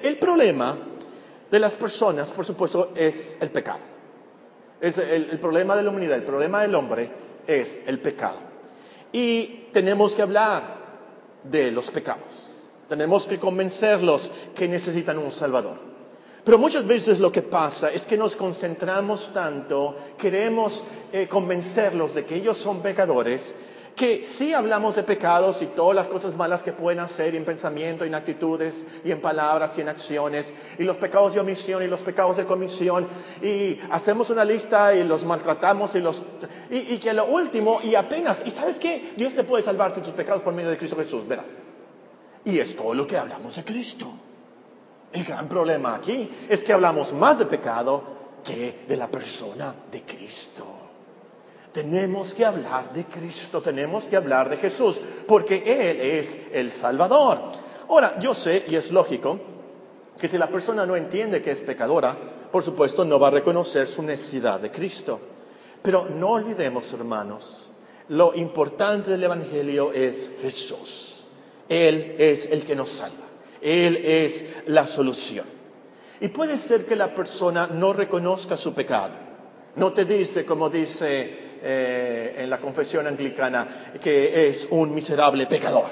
El 0.00 0.16
problema 0.16 0.78
de 1.50 1.58
las 1.58 1.74
personas, 1.74 2.30
por 2.30 2.44
supuesto, 2.44 2.92
es 2.94 3.36
el 3.40 3.50
pecado. 3.50 3.97
Es 4.80 4.98
el, 4.98 5.38
problema 5.40 5.74
de 5.76 5.82
la 5.82 5.90
humanidad, 5.90 6.16
el 6.16 6.24
problema 6.24 6.62
del 6.62 6.74
hombre 6.74 7.10
es 7.46 7.82
el 7.86 7.98
pecado. 7.98 8.38
Y 9.12 9.68
tenemos 9.72 10.14
que 10.14 10.22
hablar 10.22 10.76
de 11.42 11.70
los 11.70 11.90
pecados. 11.90 12.54
Tenemos 12.88 13.26
que 13.26 13.38
convencerlos 13.38 14.30
que 14.54 14.68
necesitan 14.68 15.18
un 15.18 15.32
Salvador. 15.32 15.88
Pero 16.44 16.58
muchas 16.58 16.86
veces 16.86 17.20
lo 17.20 17.30
que 17.30 17.42
pasa 17.42 17.92
es 17.92 18.06
que 18.06 18.16
nos 18.16 18.36
concentramos 18.36 19.32
tanto, 19.34 19.96
queremos 20.16 20.82
eh, 21.12 21.26
convencerlos 21.28 22.14
de 22.14 22.24
que 22.24 22.36
ellos 22.36 22.56
son 22.56 22.80
pecadores, 22.80 23.54
que 23.98 24.24
sí 24.24 24.54
hablamos 24.54 24.94
de 24.94 25.02
pecados 25.02 25.60
y 25.60 25.66
todas 25.66 25.94
las 25.94 26.06
cosas 26.06 26.36
malas 26.36 26.62
que 26.62 26.72
pueden 26.72 27.00
hacer 27.00 27.34
en 27.34 27.44
pensamiento, 27.44 28.04
en 28.04 28.14
actitudes 28.14 28.86
y 29.04 29.10
en 29.10 29.20
palabras 29.20 29.76
y 29.76 29.80
en 29.80 29.88
acciones, 29.88 30.54
y 30.78 30.84
los 30.84 30.96
pecados 30.96 31.34
de 31.34 31.40
omisión 31.40 31.82
y 31.82 31.88
los 31.88 32.00
pecados 32.00 32.36
de 32.36 32.46
comisión, 32.46 33.08
y 33.42 33.78
hacemos 33.90 34.30
una 34.30 34.44
lista 34.44 34.94
y 34.94 35.02
los 35.02 35.24
maltratamos 35.24 35.96
y 35.96 36.00
los... 36.00 36.22
Y, 36.70 36.94
y 36.94 36.98
que 36.98 37.12
lo 37.12 37.26
último, 37.26 37.80
y 37.82 37.96
apenas, 37.96 38.42
y 38.46 38.52
sabes 38.52 38.78
qué, 38.78 39.12
Dios 39.16 39.34
te 39.34 39.42
puede 39.42 39.64
salvar 39.64 39.92
de 39.92 40.00
tus 40.00 40.12
pecados 40.12 40.42
por 40.42 40.54
medio 40.54 40.70
de 40.70 40.78
Cristo 40.78 40.96
Jesús, 40.96 41.26
verás. 41.26 41.56
Y 42.44 42.60
es 42.60 42.76
todo 42.76 42.94
lo 42.94 43.04
que 43.04 43.18
hablamos 43.18 43.56
de 43.56 43.64
Cristo. 43.64 44.10
El 45.12 45.24
gran 45.24 45.48
problema 45.48 45.96
aquí 45.96 46.30
es 46.48 46.62
que 46.62 46.72
hablamos 46.72 47.12
más 47.12 47.38
de 47.40 47.46
pecado 47.46 48.04
que 48.44 48.84
de 48.86 48.96
la 48.96 49.08
persona 49.08 49.74
de 49.90 50.02
Cristo. 50.02 50.77
Tenemos 51.78 52.34
que 52.34 52.44
hablar 52.44 52.92
de 52.92 53.04
Cristo, 53.04 53.62
tenemos 53.62 54.02
que 54.08 54.16
hablar 54.16 54.50
de 54.50 54.56
Jesús, 54.56 55.00
porque 55.28 55.62
Él 55.64 56.00
es 56.00 56.48
el 56.52 56.72
Salvador. 56.72 57.40
Ahora, 57.88 58.18
yo 58.18 58.34
sé, 58.34 58.64
y 58.66 58.74
es 58.74 58.90
lógico, 58.90 59.38
que 60.20 60.26
si 60.26 60.38
la 60.38 60.48
persona 60.48 60.84
no 60.84 60.96
entiende 60.96 61.40
que 61.40 61.52
es 61.52 61.60
pecadora, 61.60 62.16
por 62.50 62.64
supuesto 62.64 63.04
no 63.04 63.20
va 63.20 63.28
a 63.28 63.30
reconocer 63.30 63.86
su 63.86 64.02
necesidad 64.02 64.58
de 64.58 64.72
Cristo. 64.72 65.20
Pero 65.80 66.08
no 66.08 66.30
olvidemos, 66.30 66.92
hermanos, 66.94 67.68
lo 68.08 68.34
importante 68.34 69.12
del 69.12 69.22
Evangelio 69.22 69.92
es 69.92 70.32
Jesús. 70.42 71.26
Él 71.68 72.16
es 72.18 72.46
el 72.46 72.64
que 72.64 72.74
nos 72.74 72.88
salva. 72.88 73.24
Él 73.62 73.94
es 74.04 74.46
la 74.66 74.84
solución. 74.84 75.46
Y 76.20 76.26
puede 76.26 76.56
ser 76.56 76.84
que 76.86 76.96
la 76.96 77.14
persona 77.14 77.68
no 77.68 77.92
reconozca 77.92 78.56
su 78.56 78.74
pecado. 78.74 79.14
No 79.76 79.92
te 79.92 80.04
dice, 80.04 80.44
como 80.44 80.70
dice 80.70 81.46
eh, 81.62 82.36
en 82.38 82.50
la 82.50 82.60
confesión 82.60 83.06
anglicana 83.06 83.66
que 84.00 84.48
es 84.48 84.68
un 84.70 84.94
miserable 84.94 85.46
pecador. 85.46 85.90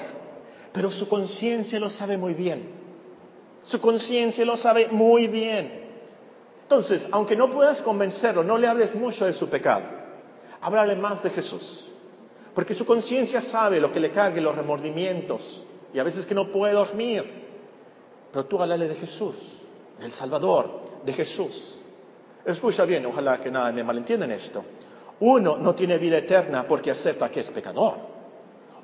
Pero 0.73 0.91
su 0.91 1.07
conciencia 1.07 1.79
lo 1.79 1.89
sabe 1.89 2.17
muy 2.17 2.33
bien. 2.33 2.69
Su 3.63 3.81
conciencia 3.81 4.45
lo 4.45 4.55
sabe 4.55 4.87
muy 4.89 5.27
bien. 5.27 5.87
Entonces, 6.63 7.07
aunque 7.11 7.35
no 7.35 7.49
puedas 7.49 7.81
convencerlo, 7.81 8.43
no 8.43 8.57
le 8.57 8.67
hables 8.67 8.93
mucho 8.95 9.25
de 9.25 9.33
su 9.33 9.49
pecado. 9.49 9.85
Háblale 10.61 10.95
más 10.95 11.23
de 11.23 11.29
Jesús. 11.29 11.89
Porque 12.53 12.73
su 12.73 12.85
conciencia 12.85 13.41
sabe 13.41 13.79
lo 13.79 13.91
que 13.91 13.99
le 13.99 14.11
cargue, 14.11 14.41
los 14.41 14.55
remordimientos. 14.55 15.63
Y 15.93 15.99
a 15.99 16.03
veces 16.03 16.25
que 16.25 16.35
no 16.35 16.51
puede 16.51 16.73
dormir. 16.73 17.23
Pero 18.31 18.45
tú 18.45 18.61
háblale 18.61 18.87
de 18.87 18.95
Jesús, 18.95 19.35
del 19.99 20.11
Salvador, 20.11 20.81
de 21.05 21.13
Jesús. 21.13 21.79
Escucha 22.45 22.85
bien, 22.85 23.05
ojalá 23.05 23.39
que 23.39 23.51
nada 23.51 23.71
me 23.71 23.83
malentiendan 23.83 24.31
esto. 24.31 24.63
Uno 25.19 25.57
no 25.57 25.73
tiene 25.73 25.97
vida 25.97 26.17
eterna 26.17 26.67
porque 26.67 26.91
acepta 26.91 27.29
que 27.31 27.39
es 27.39 27.49
pecador. 27.49 27.95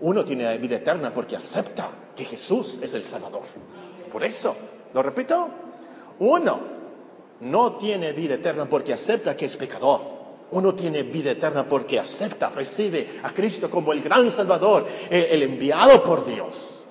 Uno 0.01 0.25
tiene 0.25 0.57
vida 0.57 0.77
eterna 0.77 1.13
porque 1.13 1.35
acepta 1.35 1.89
que 2.15 2.25
Jesús 2.25 2.79
es 2.81 2.93
el 2.93 3.05
Salvador. 3.05 3.43
Por 4.11 4.23
eso, 4.23 4.55
lo 4.93 5.01
repito, 5.01 5.47
uno 6.19 6.59
no 7.41 7.73
tiene 7.77 8.13
vida 8.13 8.35
eterna 8.35 8.65
porque 8.65 8.93
acepta 8.93 9.35
que 9.35 9.45
es 9.45 9.55
pecador. 9.55 10.01
Uno 10.51 10.75
tiene 10.75 11.03
vida 11.03 11.31
eterna 11.31 11.67
porque 11.67 11.99
acepta, 11.99 12.49
recibe 12.49 13.07
a 13.23 13.31
Cristo 13.31 13.69
como 13.69 13.91
el 13.91 14.01
gran 14.01 14.29
Salvador, 14.29 14.85
el 15.09 15.41
enviado 15.41 16.03
por 16.03 16.25
Dios. 16.25 16.83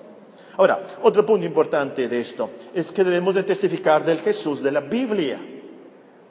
Ahora, 0.57 0.81
otro 1.01 1.25
punto 1.25 1.45
importante 1.45 2.07
de 2.07 2.19
esto 2.19 2.49
es 2.73 2.91
que 2.91 3.03
debemos 3.03 3.35
de 3.35 3.43
testificar 3.43 4.05
del 4.05 4.19
Jesús 4.19 4.61
de 4.61 4.71
la 4.71 4.81
Biblia, 4.81 5.39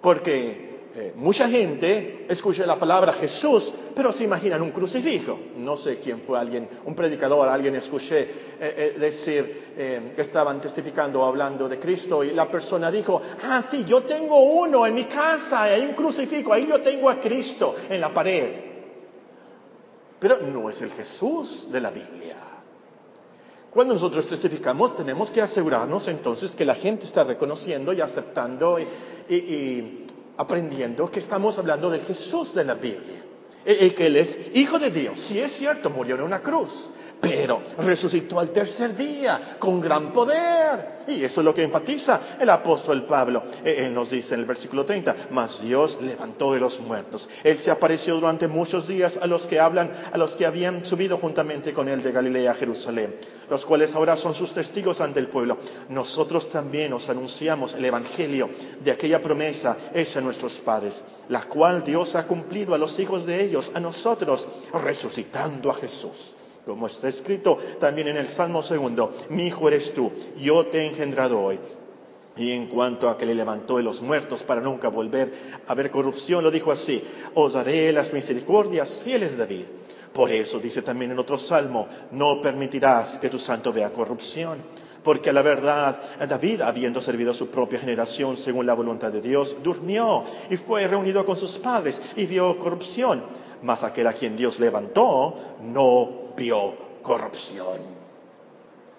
porque 0.00 0.71
eh, 0.94 1.14
mucha 1.16 1.48
gente 1.48 2.26
escucha 2.28 2.66
la 2.66 2.78
palabra 2.78 3.14
Jesús, 3.14 3.72
pero 3.94 4.12
se 4.12 4.24
imaginan 4.24 4.60
un 4.60 4.72
crucifijo. 4.72 5.38
No 5.56 5.74
sé 5.74 5.98
quién 5.98 6.20
fue 6.20 6.38
alguien, 6.38 6.68
un 6.84 6.94
predicador, 6.94 7.48
alguien 7.48 7.74
escuché 7.74 8.20
eh, 8.20 8.28
eh, 8.60 8.96
decir 8.98 9.62
que 9.74 10.20
estaban 10.20 10.60
testificando 10.60 11.20
o 11.20 11.24
hablando 11.24 11.66
de 11.66 11.78
Cristo 11.78 12.22
y 12.22 12.32
la 12.32 12.50
persona 12.50 12.90
dijo, 12.90 13.22
ah, 13.44 13.62
sí, 13.62 13.84
yo 13.86 14.02
tengo 14.02 14.38
uno 14.38 14.86
en 14.86 14.94
mi 14.94 15.04
casa, 15.04 15.62
hay 15.62 15.80
un 15.80 15.94
crucifijo, 15.94 16.52
ahí 16.52 16.66
yo 16.68 16.82
tengo 16.82 17.08
a 17.08 17.18
Cristo 17.18 17.74
en 17.88 18.00
la 18.00 18.12
pared. 18.12 18.52
Pero 20.18 20.40
no 20.42 20.68
es 20.68 20.82
el 20.82 20.90
Jesús 20.90 21.68
de 21.72 21.80
la 21.80 21.90
Biblia. 21.90 22.36
Cuando 23.70 23.94
nosotros 23.94 24.26
testificamos, 24.28 24.94
tenemos 24.94 25.30
que 25.30 25.40
asegurarnos 25.40 26.06
entonces 26.08 26.54
que 26.54 26.66
la 26.66 26.74
gente 26.74 27.06
está 27.06 27.24
reconociendo 27.24 27.94
y 27.94 28.02
aceptando 28.02 28.78
y 28.78 30.01
aprendiendo 30.36 31.10
que 31.10 31.18
estamos 31.18 31.58
hablando 31.58 31.90
del 31.90 32.00
Jesús 32.02 32.54
de 32.54 32.64
la 32.64 32.74
Biblia. 32.74 33.22
El 33.64 33.94
que 33.94 34.06
Él 34.06 34.16
es 34.16 34.38
hijo 34.54 34.78
de 34.78 34.90
Dios. 34.90 35.18
Si 35.18 35.38
es 35.38 35.52
cierto, 35.52 35.90
murió 35.90 36.16
en 36.16 36.22
una 36.22 36.42
cruz 36.42 36.88
pero 37.22 37.62
resucitó 37.78 38.40
al 38.40 38.50
tercer 38.50 38.96
día 38.96 39.40
con 39.60 39.80
gran 39.80 40.12
poder. 40.12 41.02
Y 41.06 41.22
eso 41.22 41.40
es 41.40 41.44
lo 41.44 41.54
que 41.54 41.62
enfatiza 41.62 42.20
el 42.40 42.50
apóstol 42.50 43.06
Pablo. 43.06 43.44
Eh, 43.64 43.84
él 43.86 43.94
nos 43.94 44.10
dice 44.10 44.34
en 44.34 44.40
el 44.40 44.46
versículo 44.46 44.84
30, 44.84 45.14
mas 45.30 45.62
Dios 45.62 45.98
levantó 46.02 46.52
de 46.52 46.58
los 46.58 46.80
muertos. 46.80 47.28
Él 47.44 47.58
se 47.58 47.70
apareció 47.70 48.16
durante 48.16 48.48
muchos 48.48 48.88
días 48.88 49.20
a 49.22 49.28
los 49.28 49.46
que 49.46 49.60
hablan, 49.60 49.92
a 50.12 50.18
los 50.18 50.34
que 50.34 50.46
habían 50.46 50.84
subido 50.84 51.16
juntamente 51.16 51.72
con 51.72 51.88
él 51.88 52.02
de 52.02 52.10
Galilea 52.10 52.50
a 52.50 52.54
Jerusalén, 52.54 53.14
los 53.48 53.64
cuales 53.66 53.94
ahora 53.94 54.16
son 54.16 54.34
sus 54.34 54.52
testigos 54.52 55.00
ante 55.00 55.20
el 55.20 55.28
pueblo. 55.28 55.58
Nosotros 55.90 56.50
también 56.50 56.92
os 56.92 57.08
anunciamos 57.08 57.74
el 57.74 57.84
Evangelio 57.84 58.50
de 58.82 58.90
aquella 58.90 59.22
promesa 59.22 59.76
hecha 59.94 60.18
a 60.18 60.22
nuestros 60.22 60.54
padres, 60.54 61.04
la 61.28 61.42
cual 61.42 61.84
Dios 61.84 62.16
ha 62.16 62.26
cumplido 62.26 62.74
a 62.74 62.78
los 62.78 62.98
hijos 62.98 63.26
de 63.26 63.44
ellos, 63.44 63.70
a 63.76 63.80
nosotros, 63.80 64.48
resucitando 64.72 65.70
a 65.70 65.74
Jesús 65.74 66.34
Como 66.64 66.86
está 66.86 67.08
escrito 67.08 67.58
también 67.80 68.08
en 68.08 68.16
el 68.16 68.28
Salmo 68.28 68.62
segundo, 68.62 69.12
mi 69.30 69.48
hijo 69.48 69.66
eres 69.68 69.92
tú, 69.94 70.12
yo 70.38 70.66
te 70.66 70.80
he 70.80 70.86
engendrado 70.86 71.40
hoy. 71.40 71.58
Y 72.36 72.52
en 72.52 72.68
cuanto 72.68 73.10
a 73.10 73.18
que 73.18 73.26
le 73.26 73.34
levantó 73.34 73.76
de 73.76 73.82
los 73.82 74.00
muertos 74.00 74.42
para 74.42 74.60
nunca 74.60 74.88
volver 74.88 75.32
a 75.66 75.74
ver 75.74 75.90
corrupción, 75.90 76.42
lo 76.44 76.50
dijo 76.50 76.72
así, 76.72 77.02
os 77.34 77.56
haré 77.56 77.92
las 77.92 78.12
misericordias 78.12 79.00
fieles 79.00 79.32
de 79.32 79.38
David. 79.38 79.64
Por 80.12 80.30
eso 80.30 80.58
dice 80.58 80.82
también 80.82 81.10
en 81.10 81.18
otro 81.18 81.36
salmo, 81.36 81.88
no 82.10 82.40
permitirás 82.40 83.18
que 83.18 83.28
tu 83.28 83.38
santo 83.38 83.72
vea 83.72 83.92
corrupción. 83.92 84.58
Porque 85.02 85.32
la 85.32 85.42
verdad, 85.42 86.00
David, 86.28 86.60
habiendo 86.60 87.00
servido 87.00 87.32
a 87.32 87.34
su 87.34 87.48
propia 87.48 87.78
generación 87.78 88.36
según 88.36 88.66
la 88.66 88.74
voluntad 88.74 89.10
de 89.10 89.20
Dios, 89.20 89.56
durmió 89.62 90.24
y 90.48 90.56
fue 90.56 90.86
reunido 90.86 91.26
con 91.26 91.36
sus 91.36 91.58
padres 91.58 92.00
y 92.16 92.26
vio 92.26 92.58
corrupción. 92.58 93.24
Mas 93.62 93.82
aquel 93.84 94.06
a 94.06 94.12
quien 94.12 94.36
Dios 94.36 94.60
levantó 94.60 95.34
no 95.62 96.34
vio 96.36 96.74
corrupción. 97.02 97.78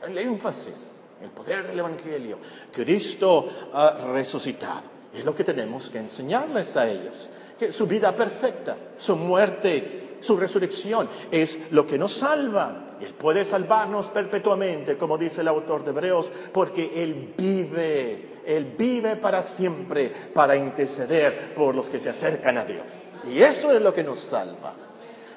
El 0.06 0.18
énfasis, 0.18 1.02
el 1.22 1.30
poder 1.30 1.68
del 1.68 1.80
Evangelio. 1.80 2.38
Cristo 2.72 3.48
ha 3.74 3.92
resucitado. 4.12 4.94
Es 5.14 5.24
lo 5.24 5.36
que 5.36 5.44
tenemos 5.44 5.90
que 5.90 6.00
enseñarles 6.00 6.76
a 6.76 6.90
ellos. 6.90 7.30
Que 7.58 7.72
su 7.72 7.88
vida 7.88 8.16
perfecta, 8.16 8.76
su 8.98 9.16
muerte 9.16 10.03
su 10.24 10.38
resurrección 10.38 11.10
es 11.32 11.60
lo 11.72 11.86
que 11.86 11.98
nos 11.98 12.14
salva. 12.14 12.96
Él 13.02 13.14
puede 13.14 13.44
salvarnos 13.44 14.08
perpetuamente, 14.08 14.98
como 14.98 15.18
dice 15.18 15.42
el 15.42 15.50
autor 15.50 15.84
de 15.84 15.92
Hebreos, 15.92 16.32
porque 16.54 17.04
Él 17.04 17.34
vive, 17.38 18.40
Él 18.46 18.74
vive 18.78 19.18
para 19.18 19.44
siempre 19.44 20.12
para 20.34 20.56
interceder 20.56 21.54
por 21.54 21.76
los 21.76 21.90
que 21.90 22.00
se 22.00 22.10
acercan 22.10 22.58
a 22.58 22.64
Dios. 22.64 23.10
Y 23.30 23.42
eso 23.42 23.72
es 23.72 23.82
lo 23.82 23.94
que 23.94 24.04
nos 24.04 24.20
salva. 24.20 24.74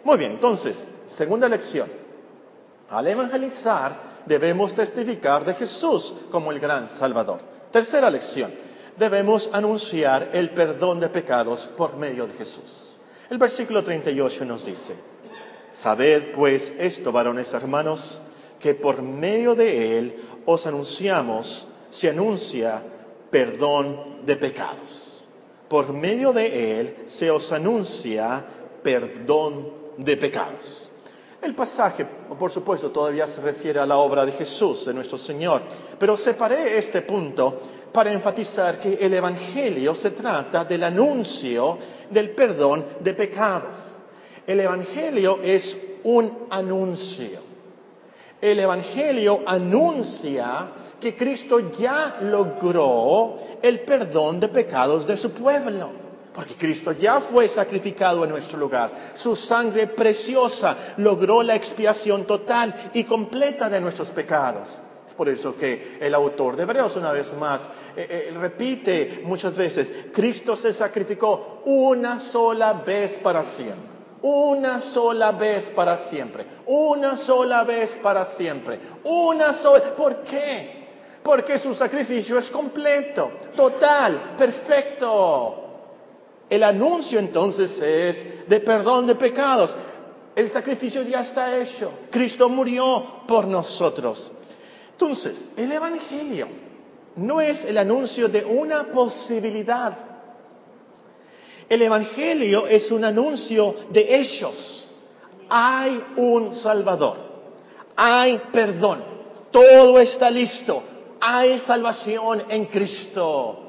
Muy 0.04 0.16
bien, 0.18 0.32
entonces, 0.32 0.86
segunda 1.06 1.48
lección. 1.48 1.90
Al 2.90 3.08
evangelizar 3.08 4.22
debemos 4.26 4.74
testificar 4.74 5.44
de 5.44 5.54
Jesús 5.54 6.14
como 6.30 6.52
el 6.52 6.60
gran 6.60 6.88
Salvador. 6.88 7.40
Tercera 7.72 8.08
lección. 8.08 8.52
Debemos 8.96 9.50
anunciar 9.52 10.30
el 10.32 10.50
perdón 10.50 11.00
de 11.00 11.08
pecados 11.08 11.68
por 11.76 11.96
medio 11.96 12.26
de 12.28 12.34
Jesús. 12.34 12.95
El 13.28 13.38
versículo 13.38 13.82
38 13.82 14.44
nos 14.44 14.64
dice, 14.66 14.94
Sabed 15.72 16.32
pues 16.32 16.72
esto, 16.78 17.10
varones 17.10 17.52
hermanos, 17.54 18.20
que 18.60 18.74
por 18.74 19.02
medio 19.02 19.54
de 19.54 19.98
él 19.98 20.16
os 20.46 20.66
anunciamos, 20.66 21.66
se 21.90 22.10
anuncia 22.10 22.82
perdón 23.30 24.24
de 24.24 24.36
pecados. 24.36 25.24
Por 25.68 25.92
medio 25.92 26.32
de 26.32 26.80
él 26.80 26.96
se 27.06 27.30
os 27.30 27.50
anuncia 27.52 28.44
perdón 28.82 29.72
de 29.96 30.16
pecados. 30.16 30.88
El 31.42 31.54
pasaje, 31.54 32.06
por 32.38 32.50
supuesto, 32.50 32.90
todavía 32.90 33.26
se 33.26 33.40
refiere 33.40 33.80
a 33.80 33.86
la 33.86 33.98
obra 33.98 34.24
de 34.24 34.32
Jesús, 34.32 34.86
de 34.86 34.94
nuestro 34.94 35.18
Señor, 35.18 35.62
pero 35.98 36.16
separé 36.16 36.78
este 36.78 37.02
punto 37.02 37.60
para 37.96 38.12
enfatizar 38.12 38.78
que 38.78 38.98
el 39.00 39.14
Evangelio 39.14 39.94
se 39.94 40.10
trata 40.10 40.66
del 40.66 40.84
anuncio 40.84 41.78
del 42.10 42.28
perdón 42.28 42.84
de 43.00 43.14
pecados. 43.14 43.96
El 44.46 44.60
Evangelio 44.60 45.38
es 45.42 45.78
un 46.04 46.46
anuncio. 46.50 47.40
El 48.38 48.58
Evangelio 48.58 49.40
anuncia 49.46 50.68
que 51.00 51.16
Cristo 51.16 51.70
ya 51.70 52.18
logró 52.20 53.38
el 53.62 53.80
perdón 53.80 54.40
de 54.40 54.48
pecados 54.48 55.06
de 55.06 55.16
su 55.16 55.30
pueblo. 55.30 55.88
Porque 56.34 56.54
Cristo 56.54 56.92
ya 56.92 57.22
fue 57.22 57.48
sacrificado 57.48 58.24
en 58.24 58.28
nuestro 58.28 58.58
lugar. 58.58 58.92
Su 59.14 59.34
sangre 59.34 59.86
preciosa 59.86 60.76
logró 60.98 61.42
la 61.42 61.54
expiación 61.54 62.26
total 62.26 62.74
y 62.92 63.04
completa 63.04 63.70
de 63.70 63.80
nuestros 63.80 64.10
pecados. 64.10 64.82
Por 65.16 65.28
eso 65.28 65.56
que 65.56 65.98
el 66.00 66.14
autor 66.14 66.56
de 66.56 66.64
Hebreos 66.64 66.96
una 66.96 67.10
vez 67.10 67.32
más 67.34 67.68
eh, 67.96 68.28
eh, 68.30 68.34
repite 68.38 69.22
muchas 69.24 69.56
veces, 69.56 69.92
Cristo 70.12 70.54
se 70.56 70.72
sacrificó 70.72 71.62
una 71.64 72.18
sola 72.18 72.74
vez 72.74 73.14
para 73.14 73.42
siempre. 73.42 73.96
Una 74.22 74.80
sola 74.80 75.32
vez 75.32 75.70
para 75.70 75.96
siempre. 75.96 76.46
Una 76.66 77.16
sola 77.16 77.64
vez 77.64 77.98
para 78.02 78.24
siempre. 78.24 78.78
Una 79.04 79.52
sola. 79.52 79.94
¿Por 79.96 80.22
qué? 80.22 80.86
Porque 81.22 81.58
su 81.58 81.74
sacrificio 81.74 82.38
es 82.38 82.50
completo, 82.50 83.30
total, 83.56 84.34
perfecto. 84.38 85.64
El 86.48 86.62
anuncio 86.62 87.18
entonces 87.18 87.80
es 87.80 88.48
de 88.48 88.60
perdón 88.60 89.06
de 89.06 89.16
pecados. 89.16 89.76
El 90.36 90.48
sacrificio 90.48 91.02
ya 91.02 91.22
está 91.22 91.58
hecho. 91.58 91.90
Cristo 92.10 92.48
murió 92.48 93.24
por 93.26 93.46
nosotros. 93.46 94.32
Entonces, 94.96 95.50
el 95.58 95.70
Evangelio 95.72 96.48
no 97.16 97.42
es 97.42 97.66
el 97.66 97.76
anuncio 97.76 98.28
de 98.28 98.46
una 98.46 98.90
posibilidad. 98.90 99.94
El 101.68 101.82
Evangelio 101.82 102.66
es 102.66 102.90
un 102.90 103.04
anuncio 103.04 103.74
de 103.90 104.16
hechos. 104.16 104.90
Hay 105.50 106.02
un 106.16 106.54
Salvador. 106.54 107.18
Hay 107.94 108.40
perdón. 108.50 109.04
Todo 109.50 109.98
está 109.98 110.30
listo. 110.30 110.82
Hay 111.20 111.58
salvación 111.58 112.44
en 112.48 112.64
Cristo. 112.64 113.68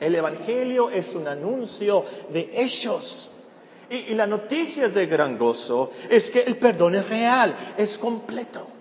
El 0.00 0.16
Evangelio 0.16 0.90
es 0.90 1.14
un 1.14 1.28
anuncio 1.28 2.04
de 2.30 2.50
hechos. 2.52 3.30
Y, 3.90 4.12
la 4.14 4.26
noticia 4.26 4.88
de 4.88 5.06
gran 5.06 5.38
gozo 5.38 5.92
es 6.10 6.32
que 6.32 6.40
el 6.40 6.56
perdón 6.56 6.96
es 6.96 7.08
real, 7.08 7.54
es 7.76 7.96
completo. 7.96 8.77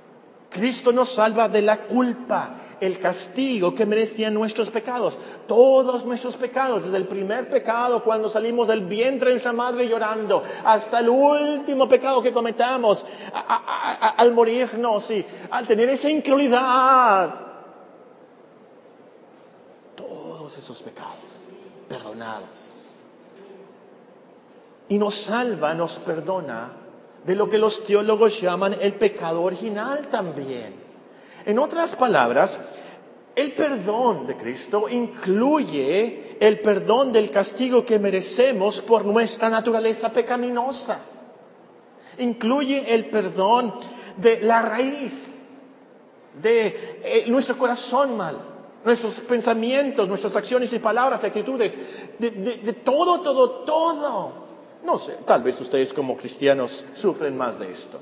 Cristo 0.58 0.92
nos 0.92 1.10
salva 1.10 1.48
de 1.48 1.62
la 1.62 1.78
culpa, 1.78 2.50
el 2.82 3.00
castigo 3.00 3.74
que 3.74 3.86
merecían 3.86 4.34
nuestros 4.34 4.70
pecados. 4.70 5.18
Todos 5.48 6.06
nuestros 6.06 6.36
pecados, 6.36 6.84
desde 6.84 6.98
el 6.98 7.08
primer 7.08 7.50
pecado 7.50 8.04
cuando 8.04 8.30
salimos 8.30 8.68
del 8.68 8.82
vientre 8.82 9.30
de 9.30 9.36
nuestra 9.36 9.54
madre 9.54 9.88
llorando, 9.88 10.44
hasta 10.66 11.00
el 11.00 11.10
último 11.10 11.88
pecado 11.88 12.22
que 12.22 12.34
cometamos 12.34 13.06
al 14.18 14.32
morirnos 14.34 15.10
y 15.12 15.26
al 15.52 15.66
tener 15.66 15.90
esa 15.90 16.10
incredulidad 16.10 17.48
esos 20.56 20.82
pecados 20.82 21.54
perdonados. 21.90 22.94
Y 24.90 24.98
nos 24.98 25.16
salva, 25.16 25.74
nos 25.74 26.00
perdona 26.00 26.72
de 27.26 27.36
lo 27.36 27.50
que 27.50 27.58
los 27.58 27.84
teólogos 27.84 28.40
llaman 28.40 28.76
el 28.80 28.94
pecado 28.94 29.44
original 29.44 30.08
también. 30.08 30.76
En 31.46 31.60
otras 31.60 31.96
palabras, 31.96 32.62
el 33.36 33.54
perdón 33.54 34.28
de 34.28 34.36
Cristo 34.38 34.88
incluye 34.90 36.38
el 36.40 36.60
perdón 36.60 37.12
del 37.12 37.32
castigo 37.32 37.86
que 37.86 38.00
merecemos 38.00 38.82
por 38.82 39.06
nuestra 39.06 39.50
naturaleza 39.50 40.12
pecaminosa. 40.12 41.00
Incluye 42.18 42.94
el 42.94 43.10
perdón 43.10 43.74
de 44.18 44.42
la 44.42 44.62
raíz 44.62 45.50
de 46.42 47.02
eh, 47.04 47.26
nuestro 47.28 47.58
corazón 47.58 48.18
mal 48.18 48.58
nuestros 48.88 49.20
pensamientos, 49.20 50.08
nuestras 50.08 50.36
acciones 50.38 50.72
y 50.72 50.80
palabras, 50.80 51.24
actitudes, 51.24 51.78
de, 52.20 52.74
todo, 52.86 53.20
todo, 53.22 53.50
todo. 53.66 54.47
No 54.84 54.98
sé, 54.98 55.18
tal 55.26 55.44
vez 55.44 55.60
ustedes 55.60 55.94
como 55.94 56.18
cristianos 56.18 56.86
sufren 56.94 57.36
más 57.36 57.60
de 57.60 57.72
esto. 57.72 58.00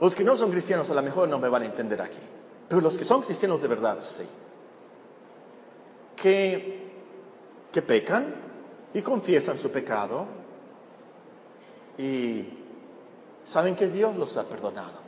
Los 0.00 0.14
que 0.14 0.24
no 0.24 0.36
son 0.36 0.50
cristianos 0.50 0.90
a 0.90 0.94
lo 0.94 1.02
mejor 1.02 1.28
no 1.28 1.38
me 1.38 1.48
van 1.48 1.62
a 1.62 1.66
entender 1.66 2.02
aquí, 2.02 2.20
pero 2.68 2.80
los 2.80 2.98
que 2.98 3.04
son 3.04 3.22
cristianos 3.22 3.62
de 3.62 3.68
verdad, 3.68 3.98
sí. 4.02 4.26
Que, 6.16 6.90
que 7.72 7.82
pecan 7.82 8.34
y 8.92 9.02
confiesan 9.02 9.58
su 9.58 9.70
pecado 9.70 10.26
y 11.98 12.44
saben 13.44 13.76
que 13.76 13.88
Dios 13.88 14.16
los 14.16 14.36
ha 14.36 14.44
perdonado. 14.44 15.06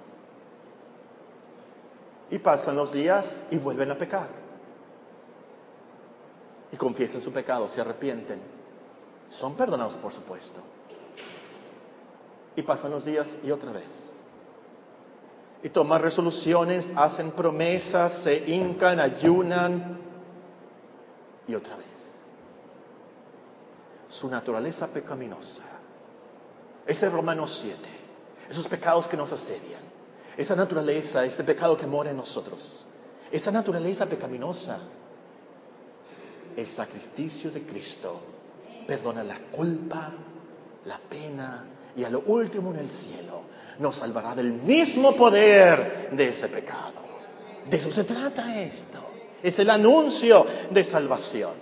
Y 2.30 2.38
pasan 2.38 2.76
los 2.76 2.92
días 2.92 3.44
y 3.50 3.58
vuelven 3.58 3.90
a 3.90 3.98
pecar. 3.98 4.28
Y 6.70 6.76
confiesan 6.76 7.22
su 7.22 7.32
pecado, 7.32 7.68
se 7.68 7.80
arrepienten. 7.80 8.57
Son 9.28 9.54
perdonados, 9.54 9.94
por 9.96 10.12
supuesto. 10.12 10.60
Y 12.56 12.62
pasan 12.62 12.90
los 12.90 13.04
días 13.04 13.38
y 13.44 13.50
otra 13.50 13.72
vez. 13.72 14.16
Y 15.62 15.68
toman 15.68 16.02
resoluciones, 16.02 16.90
hacen 16.96 17.30
promesas, 17.30 18.12
se 18.12 18.48
hincan, 18.50 19.00
ayunan. 19.00 19.98
Y 21.46 21.54
otra 21.54 21.76
vez. 21.76 22.16
Su 24.08 24.28
naturaleza 24.28 24.88
pecaminosa. 24.88 25.62
Ese 26.86 27.08
Romanos 27.08 27.58
7. 27.62 27.76
Esos 28.48 28.66
pecados 28.66 29.08
que 29.08 29.16
nos 29.16 29.32
asedian 29.32 29.88
esa 30.38 30.54
naturaleza, 30.54 31.24
ese 31.24 31.42
pecado 31.42 31.76
que 31.76 31.86
mora 31.86 32.10
en 32.10 32.16
nosotros, 32.16 32.86
esa 33.32 33.50
naturaleza 33.50 34.06
pecaminosa, 34.06 34.78
el 36.56 36.66
sacrificio 36.66 37.50
de 37.50 37.62
Cristo 37.62 38.20
perdona 38.88 39.22
la 39.22 39.38
culpa, 39.52 40.10
la 40.86 40.98
pena 40.98 41.62
y 41.94 42.04
a 42.04 42.08
lo 42.08 42.20
último 42.20 42.70
en 42.70 42.78
el 42.78 42.88
cielo 42.88 43.42
nos 43.80 43.96
salvará 43.96 44.34
del 44.34 44.50
mismo 44.50 45.14
poder 45.14 46.08
de 46.10 46.28
ese 46.30 46.48
pecado. 46.48 47.04
De 47.68 47.76
eso 47.76 47.90
se 47.90 48.04
trata 48.04 48.62
esto. 48.62 48.98
Es 49.42 49.58
el 49.58 49.68
anuncio 49.68 50.46
de 50.70 50.82
salvación. 50.84 51.52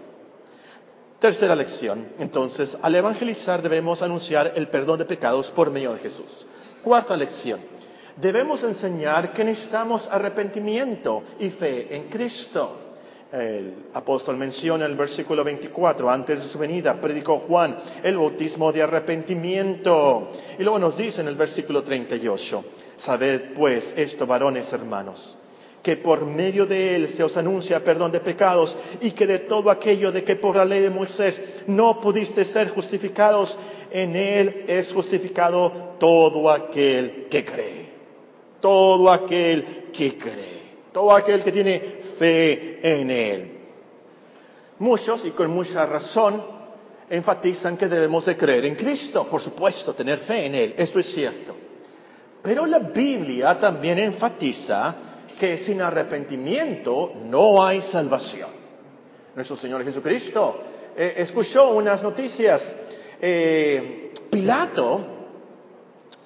Tercera 1.18 1.56
lección. 1.56 2.08
Entonces, 2.20 2.78
al 2.80 2.94
evangelizar 2.94 3.60
debemos 3.60 4.02
anunciar 4.02 4.52
el 4.54 4.68
perdón 4.68 5.00
de 5.00 5.04
pecados 5.04 5.50
por 5.50 5.72
medio 5.72 5.94
de 5.94 5.98
Jesús. 5.98 6.46
Cuarta 6.84 7.16
lección. 7.16 7.58
Debemos 8.14 8.62
enseñar 8.62 9.32
que 9.32 9.42
necesitamos 9.42 10.08
arrepentimiento 10.12 11.24
y 11.40 11.50
fe 11.50 11.96
en 11.96 12.04
Cristo. 12.04 12.85
El 13.32 13.74
apóstol 13.92 14.36
menciona 14.36 14.84
en 14.84 14.92
el 14.92 14.96
versículo 14.96 15.42
24, 15.42 16.08
antes 16.08 16.42
de 16.42 16.48
su 16.48 16.58
venida, 16.60 17.00
predicó 17.00 17.40
Juan 17.40 17.76
el 18.04 18.16
bautismo 18.16 18.72
de 18.72 18.82
arrepentimiento. 18.82 20.28
Y 20.56 20.62
luego 20.62 20.78
nos 20.78 20.96
dice 20.96 21.22
en 21.22 21.28
el 21.28 21.34
versículo 21.34 21.82
38, 21.82 22.64
sabed 22.96 23.54
pues 23.56 23.94
esto, 23.96 24.28
varones 24.28 24.72
hermanos, 24.72 25.38
que 25.82 25.96
por 25.96 26.24
medio 26.24 26.66
de 26.66 26.94
él 26.94 27.08
se 27.08 27.24
os 27.24 27.36
anuncia 27.36 27.82
perdón 27.82 28.12
de 28.12 28.20
pecados 28.20 28.76
y 29.00 29.10
que 29.10 29.26
de 29.26 29.40
todo 29.40 29.72
aquello 29.72 30.12
de 30.12 30.22
que 30.22 30.36
por 30.36 30.54
la 30.54 30.64
ley 30.64 30.80
de 30.80 30.90
Moisés 30.90 31.42
no 31.66 32.00
pudiste 32.00 32.44
ser 32.44 32.68
justificados, 32.68 33.58
en 33.90 34.14
él 34.14 34.66
es 34.68 34.92
justificado 34.92 35.72
todo 35.98 36.48
aquel 36.48 37.26
que 37.28 37.44
cree. 37.44 37.86
Todo 38.60 39.10
aquel 39.10 39.90
que 39.92 40.16
cree 40.16 40.55
todo 40.96 41.12
aquel 41.12 41.44
que 41.44 41.52
tiene 41.52 41.78
fe 41.78 42.80
en 42.82 43.10
Él. 43.10 43.58
Muchos, 44.78 45.26
y 45.26 45.32
con 45.32 45.50
mucha 45.50 45.84
razón, 45.84 46.42
enfatizan 47.10 47.76
que 47.76 47.86
debemos 47.86 48.24
de 48.24 48.34
creer 48.34 48.64
en 48.64 48.76
Cristo, 48.76 49.24
por 49.24 49.42
supuesto, 49.42 49.92
tener 49.92 50.16
fe 50.16 50.46
en 50.46 50.54
Él, 50.54 50.74
esto 50.78 50.98
es 50.98 51.12
cierto. 51.12 51.54
Pero 52.40 52.64
la 52.64 52.78
Biblia 52.78 53.60
también 53.60 53.98
enfatiza 53.98 54.96
que 55.38 55.58
sin 55.58 55.82
arrepentimiento 55.82 57.12
no 57.26 57.62
hay 57.62 57.82
salvación. 57.82 58.48
Nuestro 59.34 59.54
Señor 59.54 59.84
Jesucristo 59.84 60.60
eh, 60.96 61.12
escuchó 61.18 61.72
unas 61.72 62.02
noticias. 62.02 62.74
Eh, 63.20 64.14
Pilato 64.30 65.04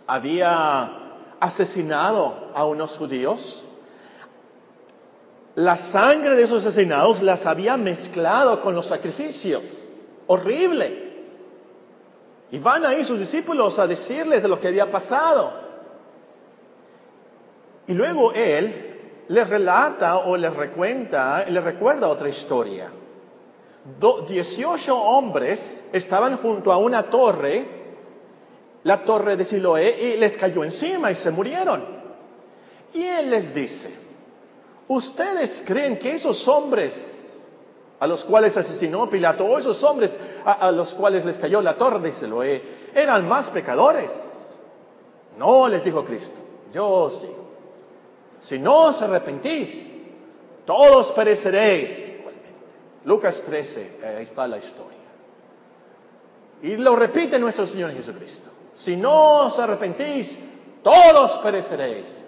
había 0.06 1.26
asesinado 1.40 2.52
a 2.54 2.64
unos 2.66 2.96
judíos 2.96 3.64
la 5.55 5.77
sangre 5.77 6.37
de 6.37 6.43
esos 6.43 6.65
asesinados 6.65 7.23
las 7.23 7.47
había 7.47 7.77
mezclado 7.77 8.61
con 8.61 8.75
los 8.75 8.87
sacrificios. 8.87 9.87
Horrible. 10.27 11.11
Y 12.53 12.59
van 12.59 12.85
ahí 12.87 13.05
sus 13.05 13.19
discípulos 13.19 13.79
a 13.79 13.87
decirles 13.87 14.43
de 14.43 14.49
lo 14.49 14.59
que 14.59 14.69
había 14.69 14.91
pasado. 14.91 15.53
Y 17.87 17.95
luego 17.95 18.33
él 18.33 19.25
les 19.29 19.49
relata 19.49 20.19
o 20.19 20.37
les 20.37 20.55
recuenta, 20.55 21.45
les 21.49 21.63
recuerda 21.63 22.09
otra 22.09 22.29
historia. 22.29 22.91
18 24.29 24.97
hombres 24.97 25.85
estaban 25.93 26.37
junto 26.37 26.73
a 26.73 26.77
una 26.77 27.05
torre, 27.05 27.67
la 28.85 29.05
torre 29.05 29.37
de 29.37 29.45
Siloé, 29.45 30.15
y 30.15 30.17
les 30.17 30.37
cayó 30.37 30.65
encima 30.65 31.11
y 31.11 31.17
se 31.17 31.31
murieron. 31.31 31.85
Y 32.93 33.03
él 33.03 33.31
les 33.31 33.55
dice, 33.55 33.91
¿Ustedes 34.90 35.62
creen 35.64 36.00
que 36.00 36.16
esos 36.16 36.48
hombres 36.48 37.40
a 38.00 38.09
los 38.09 38.24
cuales 38.24 38.57
asesinó 38.57 39.09
Pilato, 39.09 39.44
o 39.44 39.57
esos 39.57 39.85
hombres 39.85 40.18
a, 40.44 40.72
los 40.72 40.96
cuales 40.96 41.24
les 41.24 41.38
cayó 41.38 41.62
la 41.62 41.79
torre 41.79 42.00
de 42.00 42.11
Siloé, 42.11 42.61
eran 42.92 43.29
más 43.29 43.50
pecadores? 43.50 44.48
No, 45.38 45.68
les 45.68 45.85
dijo 45.85 46.05
Cristo, 46.05 46.40
yo 46.72 46.88
os 46.88 47.22
digo, 47.22 47.50
si 48.40 48.59
no 48.59 48.87
os 48.87 49.00
arrepentís, 49.00 50.03
todos 50.66 51.12
pereceréis. 51.12 52.12
Lucas 53.05 53.44
13, 53.46 54.00
ahí 54.18 54.24
está 54.24 54.48
la 54.48 54.59
historia. 54.59 54.98
Y 56.62 56.76
lo 56.79 56.96
repite 56.96 57.38
nuestro 57.38 57.64
Señor 57.64 57.92
Jesucristo. 57.92 58.50
Si 58.74 58.96
no 58.96 59.46
os 59.46 59.57
arrepentís, 59.61 60.37
todos 60.83 61.38
pereceréis. 61.38 62.24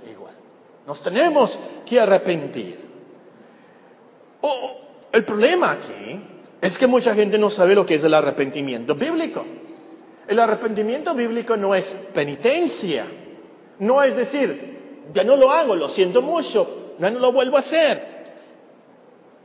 Nos 0.87 1.03
tenemos 1.03 1.59
que 1.87 2.01
arrepentir. 2.01 2.79
Oh, 4.40 4.77
el 5.12 5.25
problema 5.25 5.73
aquí 5.73 6.21
es 6.61 6.79
que 6.79 6.87
mucha 6.87 7.14
gente 7.14 7.38
no 7.38 7.51
sabe 7.51 7.75
lo 7.75 7.87
que 7.87 7.95
es 7.95 8.05
el 8.05 8.14
arrepentimiento 8.14 8.95
bíblico. 8.95 9.45
El 10.27 10.38
arrepentimiento 10.38 11.14
bíblico 11.14 11.57
no 11.57 11.75
es 11.75 11.97
penitencia. 12.12 13.05
No 13.79 14.03
es 14.03 14.16
decir, 14.16 15.03
ya 15.12 15.25
no 15.25 15.37
lo 15.37 15.51
hago, 15.51 15.75
lo 15.75 15.88
siento 15.88 16.23
mucho, 16.23 16.95
ya 16.99 17.11
no 17.11 17.18
lo 17.18 17.33
vuelvo 17.33 17.57
a 17.57 17.61
hacer. 17.61 18.12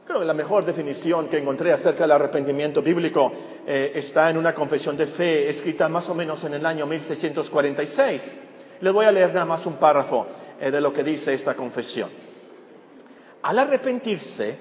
Creo 0.05 0.19
que 0.19 0.25
la 0.25 0.33
mejor 0.33 0.63
definición 0.63 1.27
que 1.27 1.37
encontré 1.37 1.73
acerca 1.73 2.03
del 2.03 2.11
arrepentimiento 2.11 2.81
bíblico 2.81 3.33
eh, 3.67 3.91
está 3.95 4.29
en 4.29 4.37
una 4.37 4.55
confesión 4.55 4.95
de 4.95 5.05
fe 5.05 5.49
escrita 5.49 5.89
más 5.89 6.07
o 6.09 6.15
menos 6.15 6.43
en 6.45 6.53
el 6.53 6.65
año 6.65 6.85
1646. 6.85 8.39
Les 8.79 8.93
voy 8.93 9.05
a 9.05 9.11
leer 9.11 9.33
nada 9.33 9.45
más 9.45 9.65
un 9.65 9.73
párrafo 9.73 10.27
de 10.59 10.81
lo 10.81 10.91
que 10.93 11.03
dice 11.03 11.33
esta 11.33 11.55
confesión. 11.55 12.09
Al 13.43 13.59
arrepentirse, 13.59 14.57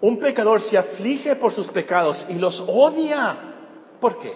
un 0.00 0.18
pecador 0.18 0.60
se 0.60 0.78
aflige 0.78 1.36
por 1.36 1.52
sus 1.52 1.70
pecados 1.70 2.26
y 2.28 2.34
los 2.34 2.64
odia. 2.66 3.36
¿Por 4.00 4.18
qué? 4.18 4.32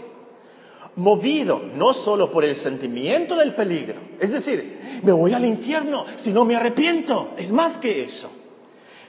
Movido 0.96 1.62
no 1.74 1.92
solo 1.92 2.30
por 2.30 2.44
el 2.44 2.54
sentimiento 2.54 3.36
del 3.36 3.54
peligro, 3.54 4.00
es 4.20 4.30
decir, 4.30 4.78
me 5.02 5.10
voy 5.10 5.32
al 5.32 5.44
infierno 5.44 6.04
si 6.16 6.32
no 6.32 6.44
me 6.44 6.54
arrepiento, 6.54 7.32
es 7.36 7.50
más 7.50 7.78
que 7.78 8.04
eso, 8.04 8.30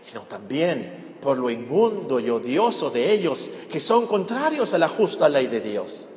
sino 0.02 0.22
también 0.22 1.18
por 1.22 1.38
lo 1.38 1.52
inmundo 1.52 2.20
y 2.20 2.30
odioso 2.32 2.90
de 2.90 3.12
ellos 3.12 3.52
que 3.72 3.80
son 3.80 4.08
contrarios 4.08 4.74
a 4.74 4.80
la 4.80 4.88
justa 4.88 5.30
ley 5.30 5.46
de 5.46 5.62
Dios. 5.62 6.08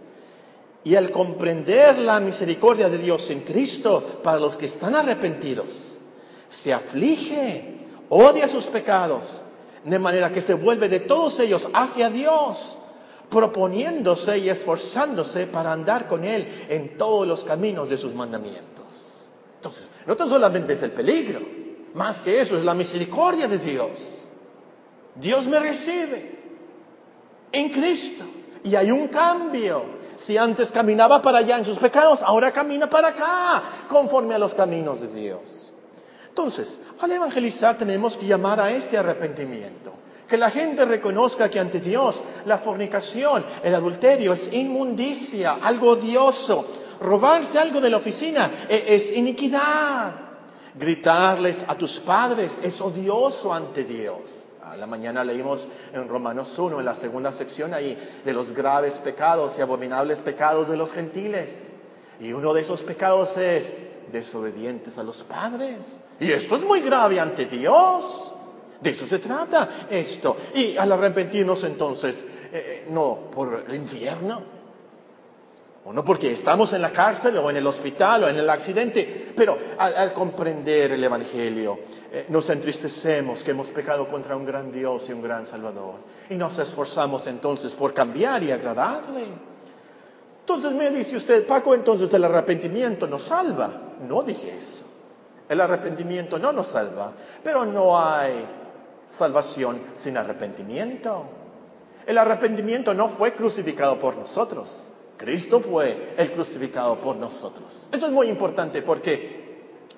Y 0.84 0.94
al 0.94 1.10
comprender 1.10 1.98
la 1.98 2.20
misericordia 2.20 2.88
de 2.88 2.98
Dios 2.98 3.30
en 3.30 3.40
Cristo 3.40 4.20
para 4.22 4.38
los 4.38 4.56
que 4.56 4.66
están 4.66 4.94
arrepentidos, 4.94 5.98
se 6.48 6.72
aflige, 6.72 7.76
odia 8.08 8.48
sus 8.48 8.66
pecados, 8.66 9.44
de 9.84 9.98
manera 9.98 10.32
que 10.32 10.42
se 10.42 10.54
vuelve 10.54 10.88
de 10.88 11.00
todos 11.00 11.40
ellos 11.40 11.68
hacia 11.72 12.10
Dios, 12.10 12.78
proponiéndose 13.30 14.38
y 14.38 14.48
esforzándose 14.48 15.46
para 15.46 15.72
andar 15.72 16.08
con 16.08 16.24
Él 16.24 16.48
en 16.68 16.96
todos 16.96 17.26
los 17.26 17.44
caminos 17.44 17.88
de 17.90 17.96
sus 17.96 18.14
mandamientos. 18.14 19.28
Entonces, 19.56 19.90
no 20.06 20.16
tan 20.16 20.30
solamente 20.30 20.72
es 20.72 20.82
el 20.82 20.92
peligro, 20.92 21.40
más 21.94 22.20
que 22.20 22.40
eso 22.40 22.56
es 22.56 22.64
la 22.64 22.74
misericordia 22.74 23.48
de 23.48 23.58
Dios. 23.58 24.22
Dios 25.16 25.46
me 25.46 25.58
recibe 25.58 26.38
en 27.52 27.70
Cristo 27.70 28.24
y 28.64 28.74
hay 28.74 28.90
un 28.90 29.08
cambio. 29.08 29.97
Si 30.18 30.36
antes 30.36 30.72
caminaba 30.72 31.22
para 31.22 31.38
allá 31.38 31.58
en 31.58 31.64
sus 31.64 31.78
pecados, 31.78 32.22
ahora 32.22 32.52
camina 32.52 32.90
para 32.90 33.08
acá, 33.08 33.62
conforme 33.88 34.34
a 34.34 34.38
los 34.38 34.52
caminos 34.52 35.00
de 35.00 35.06
Dios. 35.06 35.70
Entonces, 36.28 36.80
al 37.00 37.12
evangelizar 37.12 37.78
tenemos 37.78 38.16
que 38.16 38.26
llamar 38.26 38.58
a 38.60 38.72
este 38.72 38.98
arrepentimiento. 38.98 39.92
Que 40.28 40.36
la 40.36 40.50
gente 40.50 40.84
reconozca 40.84 41.48
que 41.48 41.60
ante 41.60 41.78
Dios 41.78 42.20
la 42.46 42.58
fornicación, 42.58 43.44
el 43.62 43.72
adulterio 43.76 44.32
es 44.32 44.52
inmundicia, 44.52 45.58
algo 45.62 45.90
odioso. 45.90 46.66
Robarse 47.00 47.60
algo 47.60 47.80
de 47.80 47.90
la 47.90 47.98
oficina 47.98 48.50
e-, 48.68 48.86
es 48.88 49.12
iniquidad. 49.12 50.14
Gritarles 50.74 51.64
a 51.66 51.76
tus 51.76 52.00
padres 52.00 52.58
es 52.60 52.80
odioso 52.80 53.52
ante 53.52 53.84
Dios. 53.84 54.37
La 54.78 54.86
mañana 54.86 55.24
leímos 55.24 55.66
en 55.92 56.08
Romanos 56.08 56.56
1, 56.56 56.78
en 56.78 56.84
la 56.84 56.94
segunda 56.94 57.32
sección 57.32 57.74
ahí, 57.74 57.98
de 58.24 58.32
los 58.32 58.52
graves 58.52 59.00
pecados 59.00 59.58
y 59.58 59.60
abominables 59.60 60.20
pecados 60.20 60.68
de 60.68 60.76
los 60.76 60.92
gentiles. 60.92 61.72
Y 62.20 62.32
uno 62.32 62.54
de 62.54 62.60
esos 62.60 62.82
pecados 62.82 63.36
es 63.36 63.74
desobedientes 64.12 64.96
a 64.96 65.02
los 65.02 65.24
padres. 65.24 65.78
Y 66.20 66.30
esto 66.30 66.56
es 66.56 66.62
muy 66.62 66.80
grave 66.80 67.18
ante 67.18 67.46
Dios. 67.46 68.32
De 68.80 68.90
eso 68.90 69.06
se 69.08 69.18
trata 69.18 69.68
esto. 69.90 70.36
Y 70.54 70.76
al 70.76 70.92
arrepentirnos 70.92 71.64
entonces, 71.64 72.24
eh, 72.52 72.86
no 72.90 73.30
por 73.34 73.64
el 73.66 73.74
infierno, 73.74 74.57
no 75.92 76.04
porque 76.04 76.32
estamos 76.32 76.72
en 76.72 76.82
la 76.82 76.90
cárcel 76.90 77.36
o 77.38 77.48
en 77.48 77.56
el 77.56 77.66
hospital 77.66 78.24
o 78.24 78.28
en 78.28 78.36
el 78.36 78.50
accidente, 78.50 79.32
pero 79.34 79.56
al, 79.78 80.12
comprender 80.12 80.92
el 80.92 81.02
Evangelio 81.02 81.78
eh, 82.12 82.26
nos 82.28 82.50
entristecemos 82.50 83.42
que 83.42 83.52
hemos 83.52 83.68
pecado 83.68 84.08
contra 84.08 84.36
un 84.36 84.44
gran 84.44 84.70
Dios 84.70 85.08
y 85.08 85.12
un 85.12 85.22
gran 85.22 85.46
Salvador. 85.46 85.94
Y 86.28 86.36
nos 86.36 86.58
esforzamos 86.58 87.26
entonces 87.26 87.74
por 87.74 87.94
cambiar 87.94 88.42
y 88.42 88.50
agradarle. 88.50 89.24
Entonces 90.40 90.72
me 90.72 90.90
dice 90.90 91.16
usted, 91.16 91.46
Paco, 91.46 91.74
entonces 91.74 92.12
el 92.12 92.24
arrepentimiento 92.24 93.06
nos 93.06 93.22
salva. 93.22 93.70
No 94.06 94.22
dije 94.22 94.56
eso. 94.56 94.84
El 95.48 95.60
arrepentimiento 95.60 96.38
no 96.38 96.52
nos 96.52 96.68
salva, 96.68 97.12
pero 97.42 97.64
no 97.64 97.98
hay 97.98 98.46
salvación 99.08 99.80
sin 99.94 100.16
arrepentimiento. 100.16 101.24
El 102.06 102.18
arrepentimiento 102.18 102.94
no 102.94 103.08
fue 103.08 103.34
crucificado 103.34 103.98
por 103.98 104.16
nosotros. 104.16 104.88
Cristo 105.18 105.60
fue 105.60 106.14
el 106.16 106.32
crucificado 106.32 107.00
por 107.00 107.16
nosotros. 107.16 107.88
Esto 107.90 108.06
es 108.06 108.12
muy 108.12 108.28
importante 108.28 108.82
porque 108.82 109.48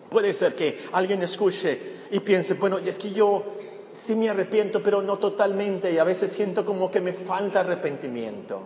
puede 0.08 0.32
ser 0.32 0.56
que 0.56 0.78
alguien 0.92 1.22
escuche 1.22 1.78
y 2.10 2.20
piense, 2.20 2.54
bueno, 2.54 2.78
es 2.78 2.98
que 2.98 3.12
yo 3.12 3.44
sí 3.92 4.16
me 4.16 4.30
arrepiento, 4.30 4.82
pero 4.82 5.02
no 5.02 5.18
totalmente 5.18 5.92
y 5.92 5.98
a 5.98 6.04
veces 6.04 6.32
siento 6.32 6.64
como 6.64 6.90
que 6.90 7.02
me 7.02 7.12
falta 7.12 7.60
arrepentimiento. 7.60 8.62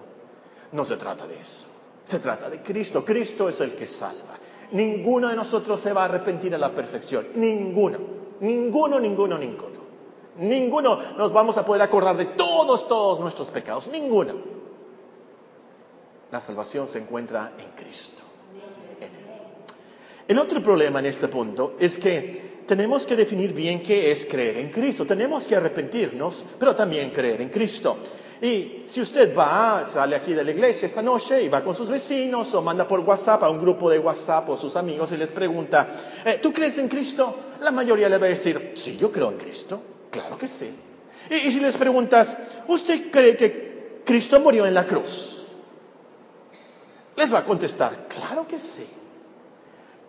No 0.71 0.85
se 0.85 0.97
trata 0.97 1.27
de 1.27 1.41
eso. 1.41 1.67
Se 2.05 2.21
trata 2.21 2.49
de 2.49 2.63
Cristo. 2.63 3.05
Cristo 3.05 3.49
es 3.49 3.61
el 3.61 3.75
que 3.75 3.87
salva. 3.87 4.39
Ninguno 4.71 5.29
de 5.29 5.37
nosotros 5.37 5.81
se 5.81 5.93
va 5.93 6.03
a 6.03 6.05
arrepentir 6.05 6.55
a 6.55 6.59
la 6.59 6.71
perfección. 6.71 7.27
Ninguno. 7.35 7.99
Ninguno, 8.41 9.01
ninguno, 9.01 9.39
ninguno. 9.39 9.75
Ninguno 10.39 10.99
nos 11.17 11.33
vamos 11.33 11.59
a 11.59 11.65
poder 11.65 11.83
acordar 11.83 12.17
de 12.17 12.27
todos, 12.27 12.87
todos 12.87 13.19
nuestros 13.19 13.51
pecados. 13.51 13.89
Ninguno. 13.89 14.54
La 16.35 16.41
salvación 16.41 16.89
se 16.89 16.99
encuentra 16.99 17.53
en 17.57 17.71
Cristo. 17.81 18.25
El 20.27 20.37
otro 20.37 20.61
problema 20.61 20.99
en 20.99 21.07
este 21.07 21.29
punto 21.29 21.77
es 21.79 21.97
que 21.97 22.65
tenemos 22.67 23.07
que 23.07 23.15
definir 23.15 23.53
bien 23.53 23.81
qué 23.81 24.11
es 24.11 24.27
creer 24.27 24.57
en 24.57 24.71
Cristo. 24.71 25.07
Tenemos 25.07 25.45
que 25.45 25.55
arrepentirnos, 25.55 26.45
pero 26.59 26.75
también 26.75 27.13
creer 27.13 27.41
en 27.41 27.51
Cristo. 27.51 27.99
Y 28.43 28.83
si 28.85 29.01
usted 29.01 29.33
va, 29.33 29.87
sale 29.87 30.17
aquí 30.17 30.33
de 30.33 30.43
la 30.43 30.51
iglesia 30.51 30.87
esta 30.87 31.03
noche 31.03 31.41
y 31.41 31.49
va 31.49 31.63
con 31.63 31.77
sus 31.77 31.89
vecinos 31.89 32.53
o 32.53 32.63
manda 32.63 32.89
por 32.89 32.99
WhatsApp 32.99 33.45
a 33.45 33.49
un 33.49 33.61
grupo 33.61 33.89
de 33.89 34.01
WhatsApp 34.01 34.49
o 34.51 34.57
sus 34.57 34.75
amigos 34.75 35.13
y 35.13 35.17
les 35.17 35.29
pregunta, 35.29 35.87
eh, 36.25 36.41
¿tú 36.43 36.53
crees 36.53 36.79
en 36.79 36.89
Cristo? 36.89 37.53
La 37.61 37.71
mayoría 37.71 38.09
le 38.09 38.19
va 38.19 38.27
a 38.27 38.31
decir, 38.31 38.73
sí, 38.75 38.97
yo 38.97 39.13
creo 39.13 39.31
en 39.31 39.39
Cristo. 39.39 39.81
Claro 40.11 40.37
que 40.37 40.49
sí. 40.49 40.69
Y, 41.31 41.35
y 41.47 41.53
si 41.53 41.61
les 41.61 41.77
preguntas, 41.77 42.37
¿usted 42.67 43.13
cree 43.13 43.37
que 43.37 44.01
Cristo 44.05 44.41
murió 44.41 44.67
en 44.67 44.75
la 44.75 44.85
cruz? 44.85 45.44
Les 47.17 47.33
va 47.33 47.39
a 47.39 47.45
contestar, 47.45 48.07
claro 48.09 48.47
que 48.47 48.59
sí. 48.59 48.87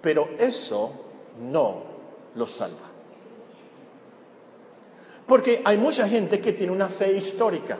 Pero 0.01 0.29
eso 0.37 0.91
no 1.39 1.83
lo 2.35 2.47
salva. 2.47 2.91
Porque 5.27 5.61
hay 5.65 5.77
mucha 5.77 6.07
gente 6.07 6.39
que 6.39 6.53
tiene 6.53 6.71
una 6.71 6.87
fe 6.87 7.13
histórica. 7.13 7.77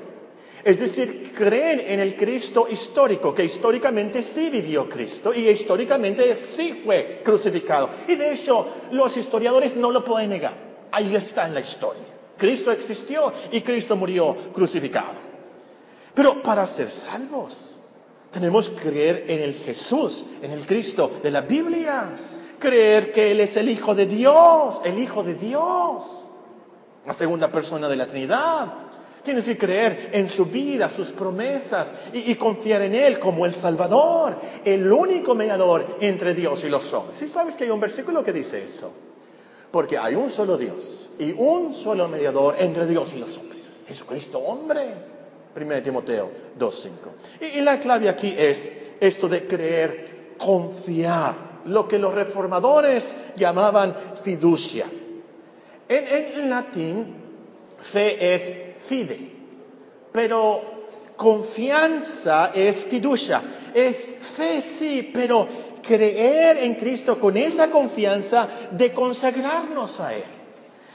Es 0.63 0.79
decir, 0.79 1.31
creen 1.37 1.79
en 1.79 1.99
el 1.99 2.15
Cristo 2.15 2.67
histórico, 2.69 3.35
que 3.35 3.45
históricamente 3.45 4.23
sí 4.23 4.49
vivió 4.49 4.89
Cristo 4.89 5.31
y 5.31 5.47
históricamente 5.47 6.35
sí 6.37 6.81
fue 6.83 7.21
crucificado. 7.23 7.91
Y 8.07 8.15
de 8.15 8.33
hecho, 8.33 8.67
los 8.91 9.15
historiadores 9.15 9.75
no 9.75 9.91
lo 9.91 10.03
pueden 10.03 10.31
negar. 10.31 10.55
Ahí 10.91 11.15
está 11.15 11.45
en 11.45 11.53
la 11.53 11.59
historia. 11.59 12.01
Cristo 12.35 12.71
existió 12.71 13.31
y 13.51 13.61
Cristo 13.61 13.95
murió 13.95 14.35
crucificado. 14.53 15.13
Pero 16.15 16.41
para 16.41 16.65
ser 16.65 16.89
salvos, 16.89 17.74
tenemos 18.35 18.69
que 18.69 18.89
creer 18.89 19.25
en 19.29 19.39
el 19.39 19.53
Jesús, 19.53 20.25
en 20.41 20.51
el 20.51 20.67
Cristo 20.67 21.09
de 21.23 21.31
la 21.31 21.39
Biblia. 21.39 22.19
Creer 22.59 23.13
que 23.13 23.31
Él 23.31 23.39
es 23.39 23.55
el 23.55 23.69
Hijo 23.69 23.95
de 23.95 24.07
Dios, 24.07 24.81
el 24.83 24.99
Hijo 24.99 25.23
de 25.23 25.35
Dios, 25.35 26.03
la 27.05 27.13
segunda 27.13 27.49
persona 27.49 27.87
de 27.87 27.95
la 27.95 28.05
Trinidad. 28.05 28.73
Tienes 29.23 29.45
que 29.45 29.57
creer 29.57 30.09
en 30.11 30.27
su 30.27 30.47
vida, 30.47 30.89
sus 30.89 31.11
promesas 31.11 31.93
y, 32.11 32.35
confiar 32.35 32.81
en 32.81 32.95
Él 32.95 33.19
como 33.19 33.45
el 33.45 33.53
Salvador, 33.53 34.35
el 34.65 34.91
único 34.91 35.33
mediador 35.33 35.97
entre 36.01 36.33
Dios 36.33 36.65
y 36.65 36.69
los 36.69 36.91
hombres. 36.91 37.17
¿Sí 37.17 37.29
sabes 37.29 37.55
que 37.55 37.63
hay 37.63 37.69
un 37.69 37.79
versículo 37.79 38.21
que 38.21 38.33
dice 38.33 38.61
eso? 38.61 38.91
Porque 39.71 39.97
hay 39.97 40.15
un 40.15 40.29
solo 40.29 40.57
Dios 40.57 41.09
y 41.17 41.31
un 41.31 41.73
solo 41.73 42.09
mediador 42.09 42.57
entre 42.59 42.85
Dios 42.85 43.13
y 43.15 43.17
los 43.17 43.37
hombres. 43.37 43.63
Jesucristo, 43.87 44.39
hombre. 44.39 45.14
1 45.55 45.83
Timoteo 45.83 46.31
2.5. 46.59 46.89
Y, 47.41 47.59
y 47.59 47.61
la 47.61 47.79
clave 47.79 48.09
aquí 48.09 48.35
es 48.37 48.69
esto 48.99 49.27
de 49.27 49.47
creer, 49.47 50.35
confiar, 50.37 51.55
lo 51.65 51.87
que 51.87 51.97
los 51.97 52.13
reformadores 52.13 53.15
llamaban 53.35 53.95
fiducia. 54.23 54.85
En, 55.87 56.07
en 56.07 56.49
latín, 56.49 57.15
fe 57.79 58.35
es 58.35 58.59
fide, 58.87 59.31
pero 60.11 60.61
confianza 61.15 62.51
es 62.53 62.85
fiducia. 62.85 63.41
Es 63.73 64.15
fe, 64.21 64.61
sí, 64.61 65.09
pero 65.13 65.47
creer 65.81 66.57
en 66.57 66.75
Cristo 66.75 67.19
con 67.19 67.37
esa 67.37 67.69
confianza 67.69 68.47
de 68.71 68.93
consagrarnos 68.93 69.99
a 69.99 70.13
Él, 70.13 70.23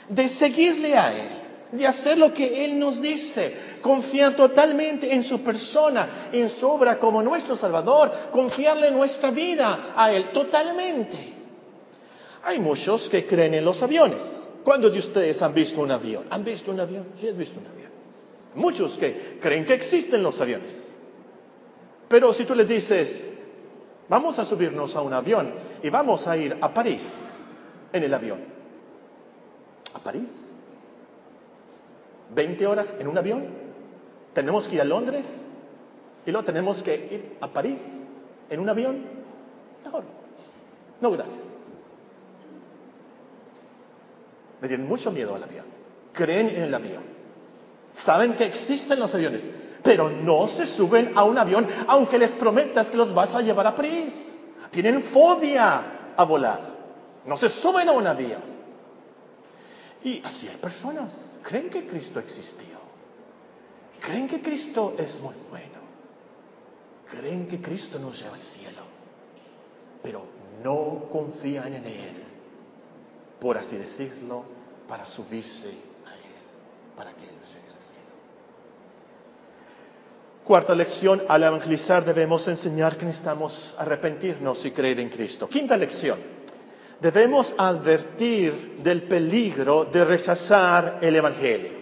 de 0.09 0.29
seguirle 0.29 0.97
a 0.97 1.13
Él, 1.13 1.40
de 1.73 1.87
hacer 1.87 2.19
lo 2.19 2.33
que 2.33 2.65
Él 2.65 2.79
nos 2.79 3.01
dice, 3.01 3.55
confiar 3.81 4.35
totalmente 4.35 5.15
en 5.15 5.23
su 5.23 5.41
persona, 5.41 6.09
en 6.33 6.49
su 6.49 6.69
obra 6.69 6.99
como 6.99 7.23
nuestro 7.23 7.57
Salvador, 7.57 8.13
confiarle 8.31 8.91
nuestra 8.91 9.31
vida 9.31 9.93
a 9.97 10.13
Él 10.13 10.31
totalmente. 10.31 11.35
Hay 12.43 12.59
muchos 12.59 13.09
que 13.09 13.27
creen 13.27 13.55
en 13.55 13.65
los 13.65 13.83
aviones. 13.83 14.47
¿Cuántos 14.65 14.93
de 14.93 14.99
ustedes 14.99 15.41
han 15.43 15.55
visto 15.55 15.81
un 15.81 15.91
avión? 15.91 16.25
¿Han 16.31 16.45
visto 16.45 16.71
un 16.71 16.81
avión? 16.81 17.07
Sí, 17.19 17.29
han 17.29 17.39
visto 17.39 17.61
un 17.61 17.67
avión. 17.67 17.91
Muchos 18.55 18.99
que 18.99 19.39
creen 19.41 19.65
que 19.65 19.75
existen 19.75 20.23
los 20.23 20.41
aviones. 20.41 20.93
Pero 22.09 22.33
si 22.33 22.45
tú 22.45 22.55
les 22.55 22.69
dices, 22.69 23.31
vamos 24.09 24.39
a 24.39 24.45
subirnos 24.45 24.97
a 24.97 25.03
un 25.03 25.13
avión 25.15 25.55
y 25.83 25.91
vamos 25.91 26.27
a 26.27 26.37
ir 26.37 26.59
a 26.61 26.75
París 26.75 27.37
en 27.93 28.03
el 28.03 28.13
avión. 28.13 28.41
¿A 29.95 29.99
París? 30.01 30.57
¿20 32.35 32.67
horas 32.67 32.95
en 32.99 33.09
un 33.09 33.19
avión? 33.19 33.47
¿Tenemos 34.33 34.69
que 34.69 34.77
ir 34.77 34.81
a 34.81 34.85
Londres? 34.85 35.45
¿Y 36.27 36.31
luego 36.31 36.45
tenemos 36.45 36.83
que 36.83 36.95
ir 36.95 37.37
a 37.41 37.49
París 37.49 38.05
en 38.49 38.61
un 38.61 38.69
avión? 38.69 39.05
Mejor. 39.85 40.05
No, 41.01 41.11
gracias. 41.11 41.45
Me 44.61 44.69
tienen 44.69 44.87
mucho 44.87 45.11
miedo 45.11 45.35
al 45.35 45.43
avión. 45.43 45.65
Creen 46.13 46.49
en 46.51 46.63
el 46.63 46.75
avión. 46.75 47.03
Saben 47.93 48.35
que 48.35 48.45
existen 48.45 49.01
los 49.01 49.15
aviones, 49.15 49.51
pero 49.83 50.11
no 50.11 50.47
se 50.49 50.67
suben 50.67 51.13
a 51.17 51.25
un 51.25 51.39
avión 51.39 51.67
aunque 51.89 52.19
les 52.19 52.33
prometas 52.33 52.91
que 52.91 52.97
los 52.97 53.15
vas 53.15 53.35
a 53.35 53.41
llevar 53.41 53.67
a 53.67 53.75
París. 53.75 54.45
Tienen 54.71 55.03
fobia 55.03 56.13
a 56.17 56.25
volar. 56.25 56.61
No 57.25 57.37
se 57.37 57.49
suben 57.49 57.89
a 57.89 57.93
un 57.93 58.07
avión. 58.07 58.60
Y 60.03 60.23
así 60.25 60.49
hay 60.49 60.57
personas. 60.57 61.33
Creen 61.43 61.71
que 61.71 61.87
Cristo 61.87 62.21
existió. 62.21 62.79
Creen 64.01 64.27
que 64.27 64.41
Cristo 64.41 64.95
es 64.99 65.21
muy 65.21 65.35
bueno. 65.51 65.81
Creen 67.11 67.47
que 67.47 67.61
Cristo 67.61 67.99
nos 67.99 68.21
lleva 68.21 68.35
al 68.35 68.43
cielo. 68.43 68.83
Pero 70.03 70.25
no 70.63 71.09
confían 71.11 71.75
en 71.75 71.87
Él 71.87 72.31
por 73.41 73.57
así 73.57 73.77
decirlo, 73.77 74.45
para 74.87 75.07
subirse 75.07 75.69
a 75.69 76.15
Él, 76.15 76.37
para 76.95 77.13
que 77.13 77.25
Él 77.25 77.31
llegue 77.31 77.73
al 77.73 77.79
cielo. 77.79 78.01
Cuarta 80.45 80.75
lección, 80.75 81.23
al 81.27 81.43
evangelizar 81.43 82.05
debemos 82.05 82.47
enseñar 82.49 82.99
que 82.99 83.07
necesitamos 83.07 83.75
arrepentirnos 83.79 84.65
y 84.67 84.71
creer 84.73 85.01
en 85.01 85.09
Cristo. 85.09 85.49
Quinta 85.49 85.77
lección, 85.77 86.19
debemos 87.01 87.55
advertir 87.57 88.79
del 88.83 89.03
peligro 89.03 89.85
de 89.85 90.05
rechazar 90.05 90.99
el 91.03 91.17
Evangelio. 91.17 91.81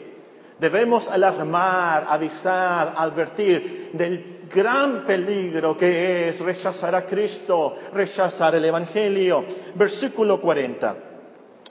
Debemos 0.59 1.09
alarmar, 1.09 2.07
avisar, 2.09 2.95
advertir 2.97 3.91
del 3.93 4.39
gran 4.53 5.07
peligro 5.07 5.77
que 5.77 6.29
es 6.29 6.41
rechazar 6.41 6.95
a 6.95 7.07
Cristo, 7.07 7.77
rechazar 7.93 8.55
el 8.57 8.65
Evangelio. 8.65 9.45
Versículo 9.75 10.41
40. 10.41 11.05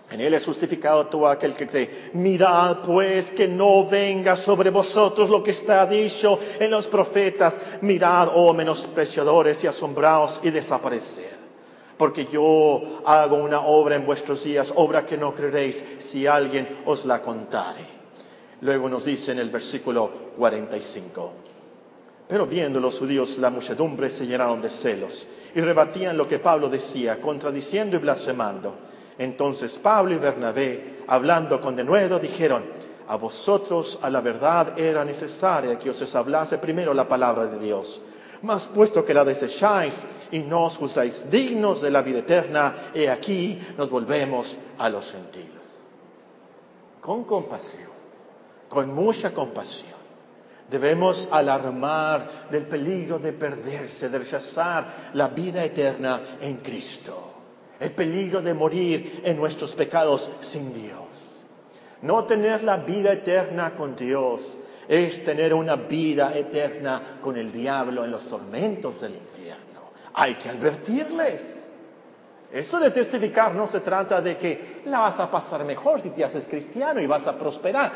En 0.09 0.21
él 0.21 0.33
es 0.33 0.45
justificado 0.45 1.07
todo 1.07 1.27
aquel 1.27 1.53
que 1.53 1.67
cree. 1.67 2.11
Mirad 2.13 2.77
pues 2.77 3.27
que 3.27 3.47
no 3.47 3.85
venga 3.85 4.37
sobre 4.37 4.69
vosotros 4.69 5.29
lo 5.29 5.43
que 5.43 5.51
está 5.51 5.85
dicho 5.85 6.39
en 6.59 6.71
los 6.71 6.87
profetas. 6.87 7.57
Mirad, 7.81 8.29
oh 8.33 8.53
menospreciadores, 8.53 9.65
y 9.65 9.67
asombraos 9.67 10.39
y 10.43 10.51
desapareced. 10.51 11.36
Porque 11.97 12.25
yo 12.25 13.01
hago 13.05 13.37
una 13.37 13.61
obra 13.61 13.95
en 13.95 14.05
vuestros 14.05 14.43
días, 14.43 14.73
obra 14.75 15.05
que 15.05 15.17
no 15.17 15.33
creeréis 15.33 15.83
si 15.99 16.27
alguien 16.27 16.67
os 16.85 17.05
la 17.05 17.21
contare. 17.21 17.97
Luego 18.61 18.89
nos 18.89 19.05
dice 19.05 19.31
en 19.31 19.39
el 19.39 19.49
versículo 19.49 20.09
45. 20.37 21.31
Pero 22.27 22.45
viendo 22.45 22.79
los 22.79 22.99
judíos 22.99 23.37
la 23.37 23.49
muchedumbre 23.49 24.09
se 24.09 24.27
llenaron 24.27 24.61
de 24.61 24.69
celos 24.69 25.27
y 25.55 25.61
rebatían 25.61 26.17
lo 26.17 26.27
que 26.27 26.39
Pablo 26.39 26.67
decía, 26.69 27.21
contradiciendo 27.21 27.95
y 27.95 27.99
blasfemando. 27.99 28.75
Entonces 29.17 29.79
Pablo 29.81 30.13
y 30.13 30.17
Bernabé, 30.17 30.99
hablando 31.07 31.61
con 31.61 31.75
denuedo, 31.75 32.19
dijeron, 32.19 32.65
a 33.07 33.15
vosotros 33.15 33.99
a 34.01 34.09
la 34.09 34.19
verdad 34.19 34.77
era 34.77 35.05
necesaria 35.05 35.79
que 35.79 35.89
os 35.89 36.15
hablase 36.15 36.57
primero 36.57 36.93
la 36.93 37.07
palabra 37.07 37.47
de 37.47 37.57
Dios. 37.57 38.01
Mas 38.41 38.67
puesto 38.67 39.03
que 39.03 39.13
la 39.13 39.25
desecháis 39.25 40.03
y 40.31 40.39
no 40.39 40.65
os 40.65 40.77
juzgáis 40.77 41.29
dignos 41.31 41.81
de 41.81 41.91
la 41.91 42.01
vida 42.01 42.19
eterna, 42.19 42.91
he 42.93 43.09
aquí 43.09 43.59
nos 43.77 43.89
volvemos 43.89 44.59
a 44.77 44.89
los 44.89 45.11
gentiles. 45.11 45.87
Con 47.01 47.23
compasión, 47.23 47.89
con 48.69 48.93
mucha 48.93 49.33
compasión, 49.33 49.97
Debemos 50.69 51.29
alarmar 51.31 52.49
del 52.51 52.65
peligro 52.65 53.19
de 53.19 53.31
perderse, 53.31 54.09
de 54.09 54.19
rechazar 54.19 55.11
la 55.13 55.29
vida 55.29 55.63
eterna 55.63 56.21
en 56.41 56.57
Cristo. 56.57 57.35
El 57.79 57.91
peligro 57.91 58.41
de 58.41 58.53
morir 58.53 59.21
en 59.23 59.37
nuestros 59.37 59.73
pecados 59.73 60.29
sin 60.41 60.73
Dios. 60.73 61.05
No 62.01 62.25
tener 62.25 62.63
la 62.63 62.77
vida 62.77 63.13
eterna 63.13 63.75
con 63.75 63.95
Dios 63.95 64.57
es 64.87 65.23
tener 65.23 65.53
una 65.53 65.75
vida 65.75 66.35
eterna 66.35 67.17
con 67.21 67.37
el 67.37 67.51
diablo 67.51 68.05
en 68.05 68.11
los 68.11 68.27
tormentos 68.27 68.99
del 69.01 69.15
infierno. 69.15 69.91
Hay 70.13 70.35
que 70.35 70.49
advertirles. 70.49 71.65
Esto 72.51 72.79
de 72.79 72.91
testificar 72.91 73.53
no 73.53 73.67
se 73.67 73.81
trata 73.81 74.21
de 74.21 74.37
que 74.37 74.81
la 74.85 74.99
vas 74.99 75.19
a 75.19 75.29
pasar 75.29 75.65
mejor 75.65 75.99
si 75.99 76.11
te 76.11 76.23
haces 76.23 76.47
cristiano 76.47 77.01
y 77.01 77.05
vas 77.05 77.27
a 77.27 77.37
prosperar 77.37 77.91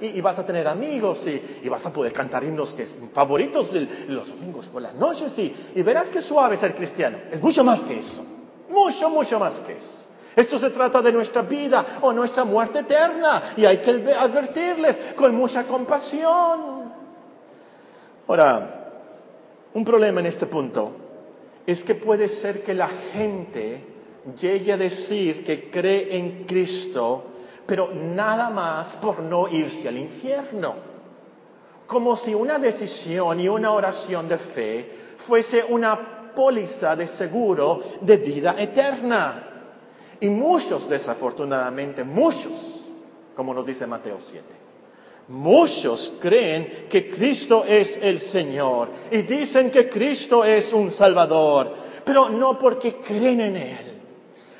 y, 0.00 0.20
vas 0.20 0.36
a 0.40 0.44
tener 0.44 0.66
amigos 0.66 1.28
y, 1.28 1.68
vas 1.68 1.86
a 1.86 1.92
poder 1.92 2.12
cantar 2.12 2.42
himnos 2.42 2.74
que 2.74 2.86
favoritos 2.86 3.72
los 4.08 4.30
domingos 4.30 4.66
por 4.66 4.82
las 4.82 4.94
noches 4.94 5.38
y, 5.38 5.54
y 5.76 5.82
verás 5.82 6.10
que 6.10 6.20
suave 6.20 6.56
ser 6.56 6.74
cristiano. 6.74 7.18
Es 7.30 7.40
mucho 7.40 7.62
más 7.62 7.84
que 7.84 8.00
eso. 8.00 8.24
Mucho, 8.68 9.08
mucho 9.10 9.38
más 9.38 9.60
que 9.60 9.74
eso. 9.74 10.04
Esto 10.36 10.58
se 10.58 10.70
trata 10.70 11.00
de 11.00 11.12
nuestra 11.12 11.42
vida 11.42 11.84
o 12.02 12.12
nuestra 12.12 12.44
muerte 12.44 12.80
eterna 12.80 13.42
y 13.56 13.64
hay 13.64 13.78
que 13.78 13.90
advertirles 13.90 15.14
con 15.14 15.34
mucha 15.34 15.64
compasión. 15.64 16.92
Ahora, 18.26 18.92
un 19.74 19.84
problema 19.84 20.20
en 20.20 20.26
este 20.26 20.46
punto 20.46 20.92
es 21.66 21.84
que 21.84 21.94
puede 21.94 22.28
ser 22.28 22.62
que 22.62 22.74
la 22.74 22.88
gente 22.88 23.84
llegue 24.40 24.72
a 24.72 24.76
decir 24.76 25.44
que 25.44 25.70
cree 25.70 26.16
en 26.16 26.44
Cristo, 26.44 27.24
pero 27.66 27.90
nada 27.92 28.50
más 28.50 28.94
por 28.96 29.20
no 29.20 29.48
irse 29.48 29.88
al 29.88 29.98
infierno. 29.98 30.74
Como 31.86 32.16
si 32.16 32.34
una 32.34 32.58
decisión 32.58 33.40
y 33.40 33.48
una 33.48 33.72
oración 33.72 34.28
de 34.28 34.38
fe 34.38 34.92
fuese 35.18 35.64
una 35.68 36.32
póliza 36.34 36.96
de 36.96 37.06
seguro 37.06 37.82
de 38.00 38.16
vida 38.16 38.54
eterna. 38.58 39.53
Y 40.20 40.28
muchos, 40.28 40.88
desafortunadamente, 40.88 42.04
muchos, 42.04 42.80
como 43.36 43.52
nos 43.52 43.66
dice 43.66 43.86
Mateo 43.86 44.16
7, 44.20 44.64
Muchos 45.28 46.12
creen 46.20 46.86
que 46.90 47.08
Cristo 47.08 47.64
es 47.66 47.98
el 48.02 48.20
Señor 48.20 48.88
y 49.10 49.22
dicen 49.22 49.70
que 49.70 49.88
Cristo 49.88 50.44
es 50.44 50.74
un 50.74 50.90
Salvador, 50.90 51.72
pero 52.04 52.28
no 52.28 52.58
porque 52.58 52.96
creen 52.96 53.40
en 53.40 53.56
Él, 53.56 54.02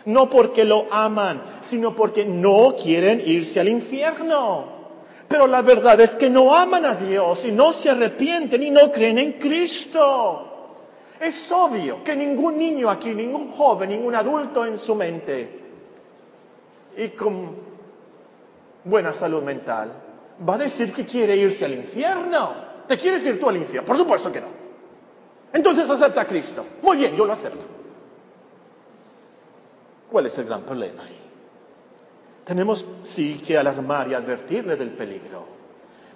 no 0.06 0.30
porque 0.30 0.64
lo 0.64 0.86
aman, 0.90 1.42
sino 1.60 1.94
porque 1.94 2.24
no 2.24 2.74
quieren 2.82 3.22
irse 3.26 3.60
al 3.60 3.68
infierno. 3.68 4.72
Pero 5.28 5.46
la 5.46 5.60
verdad 5.60 6.00
es 6.00 6.14
que 6.14 6.30
no 6.30 6.54
aman 6.54 6.86
a 6.86 6.94
Dios 6.94 7.44
y 7.44 7.52
no 7.52 7.74
se 7.74 7.90
arrepienten 7.90 8.62
y 8.62 8.70
no 8.70 8.90
creen 8.90 9.18
en 9.18 9.32
Cristo. 9.32 10.53
Es 11.20 11.50
obvio 11.52 12.02
que 12.02 12.16
ningún 12.16 12.58
niño 12.58 12.90
aquí, 12.90 13.14
ningún 13.14 13.50
joven, 13.52 13.90
ningún 13.90 14.14
adulto 14.14 14.66
en 14.66 14.78
su 14.78 14.94
mente 14.94 15.60
y 16.96 17.08
con 17.10 17.56
buena 18.84 19.12
salud 19.12 19.42
mental 19.42 19.92
va 20.46 20.54
a 20.54 20.58
decir 20.58 20.92
que 20.92 21.04
quiere 21.04 21.36
irse 21.36 21.64
al 21.64 21.74
infierno. 21.74 22.54
¿Te 22.86 22.96
quieres 22.96 23.24
ir 23.26 23.40
tú 23.40 23.48
al 23.48 23.56
infierno? 23.56 23.86
Por 23.86 23.96
supuesto 23.96 24.30
que 24.30 24.40
no. 24.40 24.48
Entonces 25.52 25.88
acepta 25.88 26.22
a 26.22 26.26
Cristo. 26.26 26.64
Muy 26.82 26.98
bien, 26.98 27.16
yo 27.16 27.24
lo 27.24 27.32
acepto. 27.32 27.64
¿Cuál 30.10 30.26
es 30.26 30.36
el 30.38 30.46
gran 30.46 30.62
problema 30.62 31.02
ahí? 31.02 31.20
Tenemos 32.44 32.86
sí 33.02 33.40
que 33.44 33.56
alarmar 33.56 34.08
y 34.08 34.14
advertirle 34.14 34.76
del 34.76 34.90
peligro, 34.90 35.46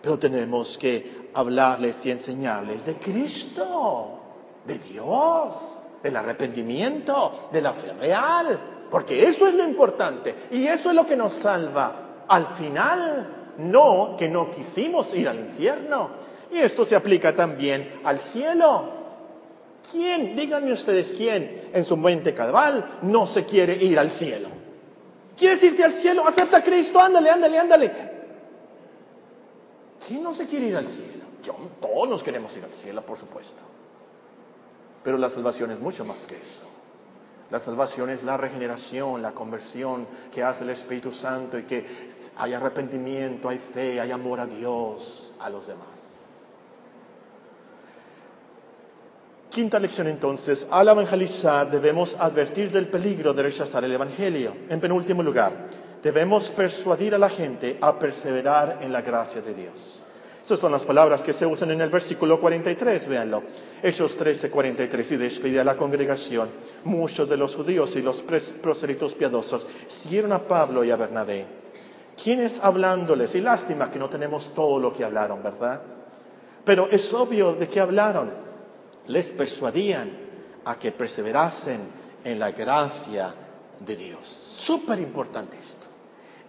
pero 0.03 0.19
tenemos 0.19 0.77
que 0.77 1.31
hablarles 1.33 2.05
y 2.05 2.11
enseñarles 2.11 2.85
de 2.85 2.95
Cristo, 2.95 4.18
de 4.65 4.79
Dios, 4.79 5.79
del 6.03 6.17
arrepentimiento, 6.17 7.49
de 7.53 7.63
la 7.63 7.73
fe 7.73 7.93
real, 7.93 8.87
porque 8.91 9.27
eso 9.27 9.47
es 9.47 9.55
lo 9.55 9.65
importante 9.65 10.35
y 10.51 10.67
eso 10.67 10.91
es 10.91 10.97
lo 10.97 11.07
que 11.07 11.17
nos 11.17 11.33
salva 11.33 12.25
al 12.29 12.47
final 12.49 13.55
no 13.59 14.17
que 14.17 14.29
no 14.29 14.51
quisimos 14.51 15.13
ir 15.15 15.29
al 15.29 15.39
infierno. 15.39 16.11
Y 16.51 16.59
esto 16.59 16.85
se 16.85 16.97
aplica 16.97 17.35
también 17.35 18.01
al 18.05 18.21
cielo. 18.21 18.97
¿Quién, 19.91 20.37
díganme 20.37 20.73
ustedes 20.73 21.13
quién 21.13 21.71
en 21.73 21.85
su 21.85 21.97
mente 21.97 22.35
cabal 22.35 22.99
no 23.03 23.27
se 23.27 23.45
quiere 23.45 23.75
ir 23.75 23.99
al 23.99 24.11
cielo? 24.11 24.49
¿Quieres 25.37 25.63
irte 25.63 25.85
al 25.85 25.93
cielo? 25.93 26.27
Acepta 26.27 26.59
a 26.59 26.63
Cristo, 26.63 27.01
ándale, 27.01 27.31
ándale, 27.31 27.59
ándale. 27.59 27.93
¿Quién 30.07 30.23
no 30.23 30.35
se 30.35 30.47
quiere 30.47 30.67
ir 30.67 30.77
al 30.77 30.87
cielo? 30.87 31.25
Yo, 31.43 31.55
todos 31.81 32.09
nos 32.09 32.23
queremos 32.23 32.57
ir 32.57 32.65
al 32.65 32.73
cielo, 32.73 33.03
por 33.03 33.19
supuesto. 33.19 33.61
Pero 35.05 35.19
la 35.19 35.29
salvación 35.29 35.71
es 35.71 35.81
mucho 35.81 36.05
más 36.05 36.27
que 36.27 36.37
eso. 36.37 36.63
La 37.51 37.59
salvación 37.59 38.11
es 38.11 38.25
la 38.25 38.37
regeneración, 38.37 39.23
la 39.23 39.33
conversión 39.33 40.07
que 40.33 40.43
hace 40.43 40.65
el 40.65 40.71
Espíritu 40.71 41.15
Santo 41.15 41.59
y 41.59 41.63
que 41.63 41.87
hay 42.37 42.53
arrepentimiento, 42.53 43.49
hay 43.49 43.59
fe, 43.59 44.01
hay 44.01 44.11
amor 44.11 44.41
a 44.41 44.47
Dios, 44.47 45.35
a 45.41 45.49
los 45.49 45.67
demás. 45.67 46.19
Quinta 49.49 49.81
lección 49.81 50.09
entonces, 50.09 50.69
al 50.71 50.89
evangelizar 50.89 51.71
debemos 51.71 52.17
advertir 52.21 52.71
del 52.71 52.89
peligro 52.89 53.33
de 53.33 53.45
rechazar 53.45 53.83
el 53.83 53.93
Evangelio. 53.93 54.55
En 54.69 54.79
penúltimo 54.79 55.23
lugar, 55.23 55.53
debemos 56.03 56.51
persuadir 56.51 57.15
a 57.15 57.19
la 57.19 57.31
gente 57.31 57.79
a 57.81 57.99
perseverar 57.99 58.81
en 58.83 58.93
la 58.93 59.01
gracia 59.01 59.41
de 59.41 59.55
Dios. 59.55 60.05
Esas 60.45 60.61
son 60.61 60.73
las 60.73 60.85
palabras 60.85 61.23
que 61.23 61.33
se 61.33 61.45
usan 61.45 61.71
en 61.73 61.81
el 61.81 61.91
versículo 61.91 62.41
43, 62.41 63.07
véanlo. 63.09 63.43
Hechos 63.83 64.17
13, 64.17 64.51
43. 64.51 65.13
Y 65.13 65.17
despide 65.17 65.61
a 65.61 65.65
la 65.65 65.77
congregación. 65.77 66.49
Muchos 66.85 67.29
de 67.29 67.37
los 67.37 67.55
judíos 67.55 67.95
y 67.97 68.03
los 68.03 68.23
proselitos 68.23 69.15
piadosos 69.15 69.67
siguieron 69.89 70.33
a 70.33 70.39
Pablo 70.39 70.85
y 70.85 70.91
a 70.91 70.97
Bernabé. 70.97 71.47
¿Quiénes 72.23 72.61
hablándoles? 72.61 73.35
Y 73.35 73.41
lástima 73.41 73.91
que 73.91 73.99
no 73.99 74.09
tenemos 74.09 74.55
todo 74.55 74.79
lo 74.79 74.93
que 74.93 75.05
hablaron, 75.05 75.43
¿verdad? 75.43 75.83
Pero 76.65 76.89
es 76.91 77.13
obvio 77.13 77.53
de 77.53 77.69
que 77.69 77.81
hablaron. 77.81 78.33
Les 79.07 79.33
persuadían 79.33 80.11
a 80.65 80.79
que 80.79 80.93
perseverasen 80.93 81.81
en 82.25 82.39
la 82.39 82.51
gracia 82.51 83.35
de 83.81 83.97
Dios. 83.97 84.27
Súper 84.27 84.99
importante 84.99 85.57
esto. 85.59 85.87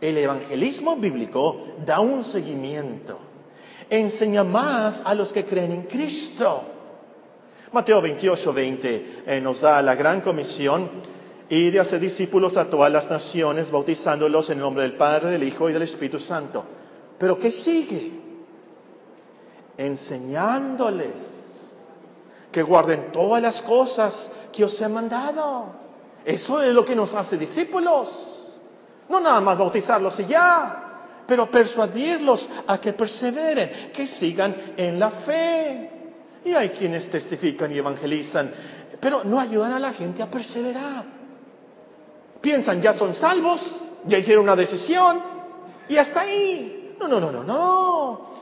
El 0.02 0.18
evangelismo 0.18 0.96
bíblico 0.96 1.68
da 1.86 2.00
un 2.00 2.24
seguimiento 2.24 3.20
enseña 3.90 4.44
más 4.44 5.02
a 5.06 5.14
los 5.14 5.34
que 5.34 5.46
creen 5.46 5.72
en 5.72 5.84
Cristo. 5.84 6.64
Mateo 7.72 8.02
28, 8.02 8.54
20 8.54 9.24
eh, 9.28 9.42
nos 9.42 9.62
da 9.62 9.82
la 9.82 9.96
gran 9.96 10.22
comisión 10.22 10.90
y 11.50 11.70
de 11.70 11.80
hacer 11.80 12.00
discípulos 12.00 12.58
a 12.58 12.70
todas 12.70 12.92
las 12.92 13.10
naciones, 13.10 13.72
bautizándolos 13.72 14.50
en 14.50 14.58
el 14.58 14.64
nombre 14.64 14.84
del 14.84 14.94
Padre, 14.94 15.32
del 15.32 15.44
Hijo 15.44 15.70
y 15.70 15.74
del 15.74 15.84
Espíritu 15.84 16.20
Santo. 16.20 16.64
Pero 17.18 17.38
¿qué 17.38 17.52
sigue? 17.52 18.12
Enseñándoles 19.78 21.40
que 22.52 22.64
guarden 22.64 23.12
todas 23.12 23.42
las 23.42 23.62
cosas 23.62 24.32
que 24.52 24.64
os 24.64 24.82
he 24.82 24.88
mandado. 24.88 25.66
Eso 26.26 26.62
es 26.62 26.74
lo 26.74 26.86
que 26.86 26.96
nos 26.96 27.14
hace 27.14 27.38
discípulos. 27.38 28.48
No 29.10 29.20
nada 29.20 29.42
más 29.42 29.58
bautizarlos 29.58 30.20
y 30.20 30.26
ya 30.26 30.89
pero 31.30 31.52
persuadirlos 31.52 32.50
a 32.66 32.82
que 32.82 32.92
perseveren, 32.92 33.92
que 33.94 34.08
sigan 34.08 34.56
en 34.76 34.98
la 34.98 35.12
fe. 35.12 35.92
Y 36.44 36.56
hay 36.56 36.70
quienes 36.70 37.08
testifican 37.08 37.72
y 37.72 37.78
evangelizan, 37.78 38.52
pero 39.00 39.24
no 39.24 39.40
ayudan 39.40 39.74
a 39.74 39.80
la 39.80 39.94
gente 39.94 40.24
a 40.24 40.32
perseverar. 40.32 41.06
Piensan, 42.42 42.82
ya 42.82 42.94
son 42.94 43.14
salvos, 43.14 43.76
ya 44.08 44.18
hicieron 44.18 44.46
una 44.46 44.56
decisión 44.56 45.22
y 45.88 45.98
hasta 45.98 46.22
ahí. 46.22 46.96
No, 47.00 47.08
no, 47.08 47.20
no, 47.20 47.32
no, 47.32 47.44
no. 47.44 48.39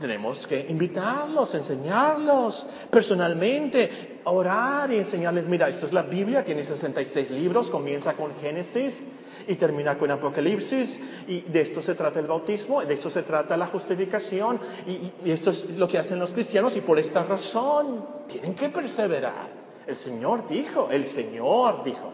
Tenemos 0.00 0.46
que 0.46 0.66
invitarlos, 0.68 1.54
enseñarlos 1.54 2.66
personalmente, 2.90 4.20
orar 4.24 4.92
y 4.92 4.98
enseñarles, 4.98 5.46
mira, 5.46 5.68
esta 5.68 5.86
es 5.86 5.92
la 5.92 6.02
Biblia, 6.02 6.44
tiene 6.44 6.64
66 6.64 7.30
libros, 7.30 7.70
comienza 7.70 8.12
con 8.12 8.34
Génesis, 8.40 9.04
y 9.46 9.56
termina 9.56 9.96
con 9.96 10.10
Apocalipsis 10.10 11.00
y 11.26 11.42
de 11.42 11.60
esto 11.60 11.82
se 11.82 11.94
trata 11.94 12.20
el 12.20 12.26
bautismo, 12.26 12.84
de 12.84 12.94
esto 12.94 13.10
se 13.10 13.22
trata 13.22 13.56
la 13.56 13.66
justificación 13.66 14.58
y, 14.86 15.30
esto 15.30 15.50
es 15.50 15.70
lo 15.70 15.86
que 15.86 15.98
hacen 15.98 16.18
los 16.18 16.30
cristianos 16.30 16.76
y 16.76 16.80
por 16.80 16.98
esta 16.98 17.24
razón 17.24 18.04
tienen 18.26 18.54
que 18.54 18.68
perseverar. 18.68 19.66
El 19.86 19.96
Señor 19.96 20.48
dijo, 20.48 20.88
el 20.90 21.06
Señor 21.06 21.84
dijo, 21.84 22.12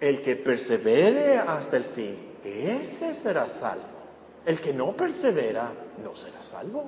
el 0.00 0.22
que 0.22 0.36
persevere 0.36 1.36
hasta 1.36 1.76
el 1.76 1.84
fin, 1.84 2.16
ese 2.44 3.14
será 3.14 3.46
salvo. 3.46 3.89
El 4.46 4.60
que 4.60 4.72
no 4.72 4.96
persevera, 4.96 5.70
no 6.02 6.16
será 6.16 6.42
salvo. 6.42 6.84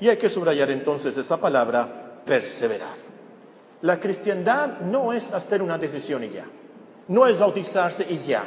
Y 0.00 0.08
hay 0.08 0.16
que 0.16 0.28
subrayar 0.28 0.70
entonces 0.70 1.16
esa 1.16 1.38
palabra, 1.38 2.20
perseverar. 2.24 2.96
La 3.82 4.00
cristiandad 4.00 4.80
no 4.80 5.12
es 5.12 5.32
hacer 5.32 5.62
una 5.62 5.78
decisión 5.78 6.24
y 6.24 6.30
ya. 6.30 6.46
No 7.08 7.26
es 7.26 7.38
bautizarse 7.38 8.06
y 8.08 8.18
ya. 8.18 8.44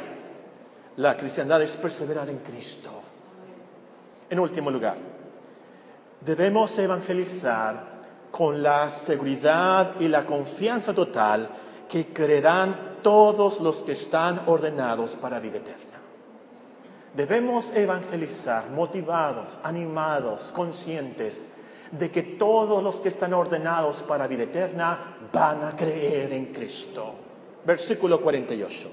La 0.96 1.16
cristiandad 1.16 1.62
es 1.62 1.76
perseverar 1.76 2.28
en 2.28 2.38
Cristo. 2.38 2.90
En 4.30 4.38
último 4.40 4.70
lugar, 4.70 4.96
Debemos 6.20 6.76
evangelizar 6.78 7.98
con 8.30 8.60
la 8.60 8.90
seguridad 8.90 10.00
y 10.00 10.08
la 10.08 10.26
confianza 10.26 10.92
total 10.92 11.48
que 11.88 12.12
creerán 12.12 12.98
todos 13.02 13.60
los 13.60 13.82
que 13.82 13.92
están 13.92 14.42
ordenados 14.46 15.12
para 15.12 15.38
vida 15.38 15.58
eterna. 15.58 15.87
Debemos 17.14 17.72
evangelizar 17.74 18.70
motivados, 18.70 19.58
animados, 19.62 20.52
conscientes 20.54 21.48
de 21.90 22.10
que 22.10 22.22
todos 22.22 22.82
los 22.82 22.96
que 22.96 23.08
están 23.08 23.32
ordenados 23.32 24.02
para 24.02 24.26
vida 24.26 24.44
eterna 24.44 25.16
van 25.32 25.64
a 25.64 25.74
creer 25.74 26.32
en 26.32 26.46
Cristo. 26.46 27.14
Versículo 27.64 28.20
48. 28.20 28.90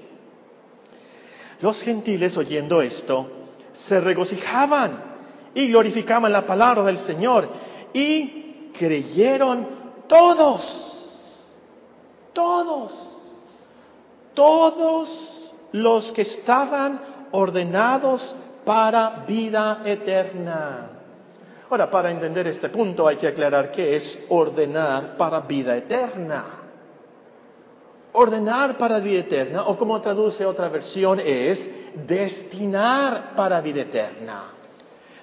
Los 1.60 1.82
gentiles 1.82 2.36
oyendo 2.36 2.82
esto 2.82 3.30
se 3.72 4.00
regocijaban 4.00 5.16
y 5.54 5.68
glorificaban 5.68 6.32
la 6.32 6.46
palabra 6.46 6.82
del 6.82 6.98
Señor 6.98 7.48
y 7.92 8.70
creyeron 8.78 9.68
todos, 10.06 11.48
todos, 12.32 13.22
todos 14.34 15.52
los 15.72 16.12
que 16.12 16.22
estaban 16.22 17.00
ordenados 17.36 18.34
para 18.64 19.24
vida 19.28 19.82
eterna. 19.84 20.90
Ahora, 21.68 21.90
para 21.90 22.10
entender 22.10 22.46
este 22.46 22.70
punto 22.70 23.06
hay 23.06 23.16
que 23.16 23.28
aclarar 23.28 23.70
qué 23.70 23.94
es 23.94 24.18
ordenar 24.30 25.16
para 25.18 25.40
vida 25.40 25.76
eterna. 25.76 26.44
Ordenar 28.12 28.78
para 28.78 29.00
vida 29.00 29.20
eterna, 29.20 29.64
o 29.64 29.76
como 29.76 30.00
traduce 30.00 30.46
otra 30.46 30.70
versión, 30.70 31.20
es 31.20 31.70
destinar 32.06 33.34
para 33.36 33.60
vida 33.60 33.82
eterna. 33.82 34.44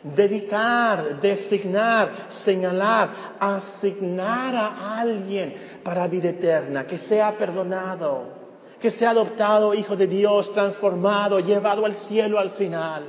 Dedicar, 0.04 1.20
designar, 1.20 2.12
señalar, 2.30 3.10
asignar 3.40 4.56
a 4.56 5.00
alguien 5.00 5.56
para 5.84 6.08
vida 6.08 6.30
eterna, 6.30 6.86
que 6.86 7.00
sea 7.00 7.36
perdonado, 7.36 8.43
que 8.84 8.92
sea 8.92 9.12
adoptado 9.12 9.74
hijo 9.74 9.96
de 9.96 10.08
Dios, 10.08 10.52
transformado, 10.52 11.40
llevado 11.40 11.86
al 11.86 11.96
cielo 11.96 12.38
al 12.38 12.50
final. 12.50 13.06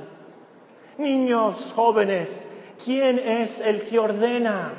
Niños, 0.97 1.73
jóvenes, 1.75 2.47
¿quién 2.81 3.19
es 3.19 3.59
el 3.59 3.83
que 3.83 3.99
ordena? 3.99 4.71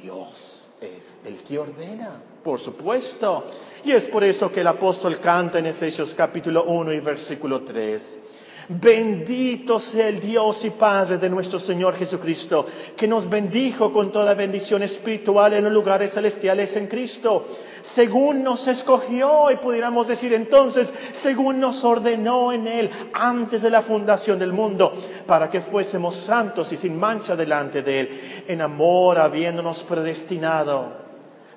Dios 0.00 0.68
es 0.80 1.18
el 1.24 1.42
que 1.42 1.58
ordena, 1.58 2.22
por 2.44 2.60
supuesto. 2.60 3.46
Y 3.82 3.90
es 3.90 4.06
por 4.06 4.22
eso 4.22 4.52
que 4.52 4.60
el 4.60 4.68
apóstol 4.68 5.18
canta 5.18 5.58
en 5.58 5.66
Efesios 5.66 6.14
capítulo 6.14 6.62
1 6.62 6.92
y 6.92 7.00
versículo 7.00 7.62
3. 7.62 8.20
Bendito 8.68 9.78
sea 9.78 10.08
el 10.08 10.18
Dios 10.18 10.64
y 10.64 10.70
Padre 10.70 11.18
de 11.18 11.30
nuestro 11.30 11.58
Señor 11.58 11.94
Jesucristo, 11.94 12.66
que 12.96 13.06
nos 13.06 13.30
bendijo 13.30 13.92
con 13.92 14.10
toda 14.10 14.34
bendición 14.34 14.82
espiritual 14.82 15.52
en 15.52 15.62
los 15.64 15.72
lugares 15.72 16.14
celestiales 16.14 16.74
en 16.76 16.88
Cristo, 16.88 17.46
según 17.82 18.42
nos 18.42 18.66
escogió 18.66 19.52
y 19.52 19.56
pudiéramos 19.58 20.08
decir 20.08 20.34
entonces, 20.34 20.92
según 21.12 21.60
nos 21.60 21.84
ordenó 21.84 22.52
en 22.52 22.66
Él 22.66 22.90
antes 23.12 23.62
de 23.62 23.70
la 23.70 23.82
fundación 23.82 24.40
del 24.40 24.52
mundo, 24.52 24.92
para 25.26 25.48
que 25.48 25.60
fuésemos 25.60 26.16
santos 26.16 26.72
y 26.72 26.76
sin 26.76 26.98
mancha 26.98 27.36
delante 27.36 27.82
de 27.82 28.00
Él, 28.00 28.20
en 28.48 28.62
amor 28.62 29.18
habiéndonos 29.18 29.84
predestinado 29.84 31.05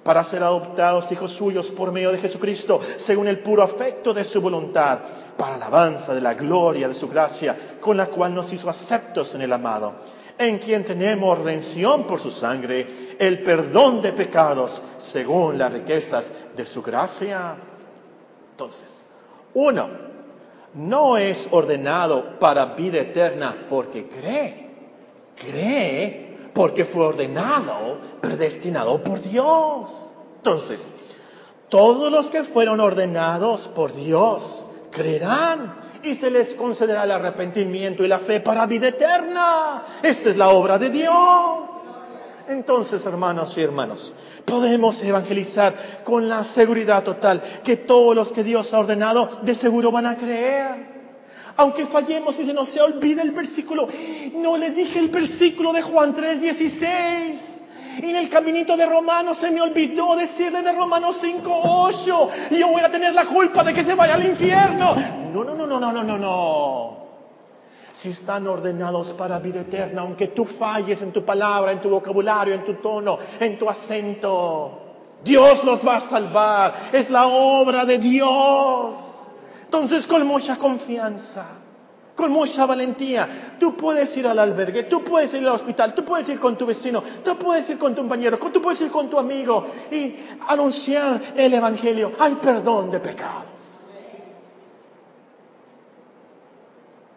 para 0.04 0.24
ser 0.24 0.44
adoptados 0.44 1.12
hijos 1.12 1.32
suyos 1.32 1.72
por 1.72 1.92
medio 1.92 2.12
de 2.12 2.18
Jesucristo, 2.18 2.80
según 2.98 3.28
el 3.28 3.40
puro 3.40 3.64
afecto 3.64 4.14
de 4.14 4.24
su 4.24 4.42
voluntad, 4.42 5.00
para 5.38 5.56
alabanza 5.56 6.14
de 6.14 6.22
la 6.22 6.34
gloria 6.34 6.88
de 6.88 6.96
su 6.96 7.08
gracia, 7.08 7.56
con 7.80 7.98
la 7.98 8.08
cual 8.08 8.34
nos 8.34 8.52
hizo 8.54 8.70
aceptos 8.70 9.36
en 9.36 9.42
el 9.42 9.54
amado, 9.54 9.94
en 10.38 10.58
quien 10.58 10.86
tenemos 10.86 11.38
redención 11.38 12.06
por 12.06 12.20
su 12.20 12.32
sangre, 12.32 13.16
el 13.20 13.44
perdón 13.44 14.02
de 14.02 14.14
pecados, 14.14 14.82
según 14.98 15.58
las 15.58 15.72
riquezas 15.74 16.32
de 16.56 16.66
su 16.66 16.82
gracia. 16.82 17.56
Entonces, 18.52 19.06
uno, 19.54 19.90
no 20.76 21.18
es 21.18 21.48
ordenado 21.52 22.40
para 22.40 22.66
vida 22.68 23.00
eterna 23.00 23.68
porque 23.70 24.08
cree, 24.08 24.70
cree 25.36 26.29
porque 26.54 26.86
fue 26.86 27.06
ordenado, 27.06 28.00
predestinado 28.22 29.04
por 29.04 29.22
Dios. 29.22 30.10
Entonces, 30.38 30.94
todos 31.70 32.12
los 32.12 32.30
que 32.30 32.44
fueron 32.44 32.80
ordenados 32.80 33.68
por 33.68 33.94
Dios 33.94 34.66
creerán 34.92 35.76
y 36.04 36.16
se 36.16 36.32
les 36.32 36.56
concederá 36.56 37.04
el 37.04 37.12
arrepentimiento 37.12 38.04
y 38.04 38.08
la 38.08 38.20
fe 38.20 38.40
para 38.40 38.66
vida 38.66 38.88
eterna. 38.88 39.84
Esta 40.02 40.30
es 40.30 40.38
la 40.38 40.50
obra 40.50 40.78
de 40.78 40.90
Dios. 40.90 41.70
Entonces, 42.48 43.06
hermanos 43.06 43.56
y 43.58 43.62
hermanos, 43.62 44.14
podemos 44.46 45.04
evangelizar 45.04 45.76
con 46.04 46.28
la 46.28 46.44
seguridad 46.44 47.04
total 47.04 47.44
que 47.64 47.78
todos 47.78 48.16
los 48.16 48.34
que 48.34 48.44
Dios 48.44 48.74
ha 48.74 48.80
ordenado 48.80 49.30
de 49.44 49.54
seguro 49.54 49.92
van 49.92 50.08
a 50.08 50.18
creer 50.18 50.99
aunque 51.60 51.86
fallemos 51.86 52.40
y 52.40 52.46
se 52.46 52.54
nos 52.54 52.70
se 52.70 52.80
olvida 52.80 53.22
el 53.22 53.32
versículo, 53.32 53.90
no 54.36 54.56
le 54.56 54.72
dije 54.72 54.98
el 54.98 55.10
versículo 55.10 55.74
de 55.74 55.82
Juan 55.82 56.16
3:16. 56.16 57.62
Y 58.02 58.10
en 58.10 58.16
el 58.16 58.30
caminito 58.30 58.78
de 58.78 58.86
Romanos 58.86 59.40
se 59.40 59.52
me 59.52 59.60
olvidó 59.60 60.16
decirle 60.16 60.64
de 60.64 60.72
Romanos 60.72 61.22
5:8. 61.22 62.30
Y 62.52 62.60
yo 62.60 62.70
voy 62.70 62.82
a 62.82 62.90
tener 62.90 63.14
la 63.14 63.26
culpa 63.26 63.66
de 63.66 63.74
que 63.74 63.84
se 63.84 63.94
vaya 63.94 64.14
al 64.14 64.26
infierno. 64.26 64.96
No, 65.34 65.44
no, 65.44 65.54
no, 65.54 65.68
no, 65.68 65.80
no, 65.82 65.92
no, 65.92 66.02
no, 66.02 66.18
no. 66.18 66.98
Si 67.92 68.12
están 68.12 68.48
ordenados 68.48 69.12
para 69.12 69.40
vida 69.40 69.60
eterna, 69.60 70.04
aunque 70.04 70.28
tú 70.28 70.46
falles 70.46 71.02
en 71.02 71.12
tu 71.12 71.26
palabra, 71.26 71.74
en 71.74 71.82
tu 71.82 71.90
vocabulario, 71.90 72.54
en 72.54 72.64
tu 72.64 72.76
tono, 72.76 73.20
en 73.38 73.60
tu 73.60 73.70
acento, 73.70 74.80
Dios 75.26 75.66
los 75.66 75.86
va 75.86 75.98
a 75.98 76.02
salvar. 76.02 76.74
Es 76.94 77.10
la 77.10 77.28
obra 77.28 77.84
de 77.84 77.98
Dios. 77.98 79.19
Entonces, 79.70 80.08
con 80.08 80.26
mucha 80.26 80.56
confianza, 80.56 81.46
con 82.16 82.32
mucha 82.32 82.66
valentía, 82.66 83.56
tú 83.60 83.78
puedes 83.78 84.18
ir 84.18 84.26
al 84.26 84.40
albergue, 84.40 84.82
tú 84.82 85.04
puedes 85.04 85.32
ir 85.36 85.42
al 85.42 85.54
hospital, 85.54 85.94
tú 85.94 86.04
puedes 86.04 86.28
ir 86.28 86.40
con 86.40 86.58
tu 86.58 86.66
vecino, 86.66 87.04
tú 87.24 87.38
puedes 87.38 87.70
ir 87.70 87.78
con 87.78 87.94
tu 87.94 88.02
compañero, 88.02 88.40
tú 88.40 88.60
puedes 88.64 88.82
ir 88.82 88.90
con 88.90 89.12
tu 89.12 89.20
amigo 89.20 89.68
y 89.92 90.16
anunciar 90.48 91.22
el 91.38 91.54
Evangelio. 91.54 92.14
Hay 92.18 92.34
perdón 92.34 92.90
de 92.90 93.00
pecados. 93.00 93.44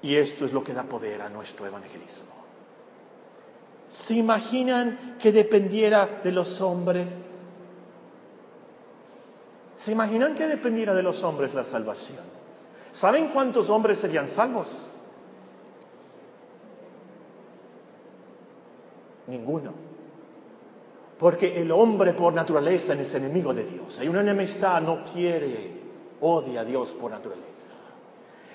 Y 0.02 0.16
esto 0.16 0.44
es 0.44 0.52
lo 0.52 0.62
que 0.62 0.74
da 0.74 0.82
poder 0.82 1.22
a 1.22 1.30
nuestro 1.30 1.64
evangelismo. 1.66 2.34
¿Se 3.88 4.12
imaginan 4.12 5.16
que 5.18 5.32
dependiera 5.32 6.20
de 6.22 6.32
los 6.32 6.60
hombres? 6.60 7.32
¿Se 9.74 9.90
imaginan 9.90 10.34
que 10.34 10.46
dependiera 10.46 10.94
de 10.94 11.02
los 11.02 11.22
hombres 11.22 11.54
la 11.54 11.64
salvación? 11.64 12.41
¿Saben 12.92 13.28
cuántos 13.28 13.70
hombres 13.70 13.98
serían 13.98 14.28
salvos? 14.28 14.68
Ninguno. 19.26 19.72
Porque 21.18 21.60
el 21.60 21.70
hombre 21.72 22.12
por 22.12 22.34
naturaleza 22.34 22.94
es 22.94 23.14
enemigo 23.14 23.54
de 23.54 23.64
Dios. 23.64 23.98
Hay 23.98 24.08
una 24.08 24.20
enemistad, 24.20 24.82
no 24.82 25.04
quiere, 25.04 25.80
odia 26.20 26.60
a 26.60 26.64
Dios 26.64 26.90
por 26.90 27.10
naturaleza. 27.10 27.74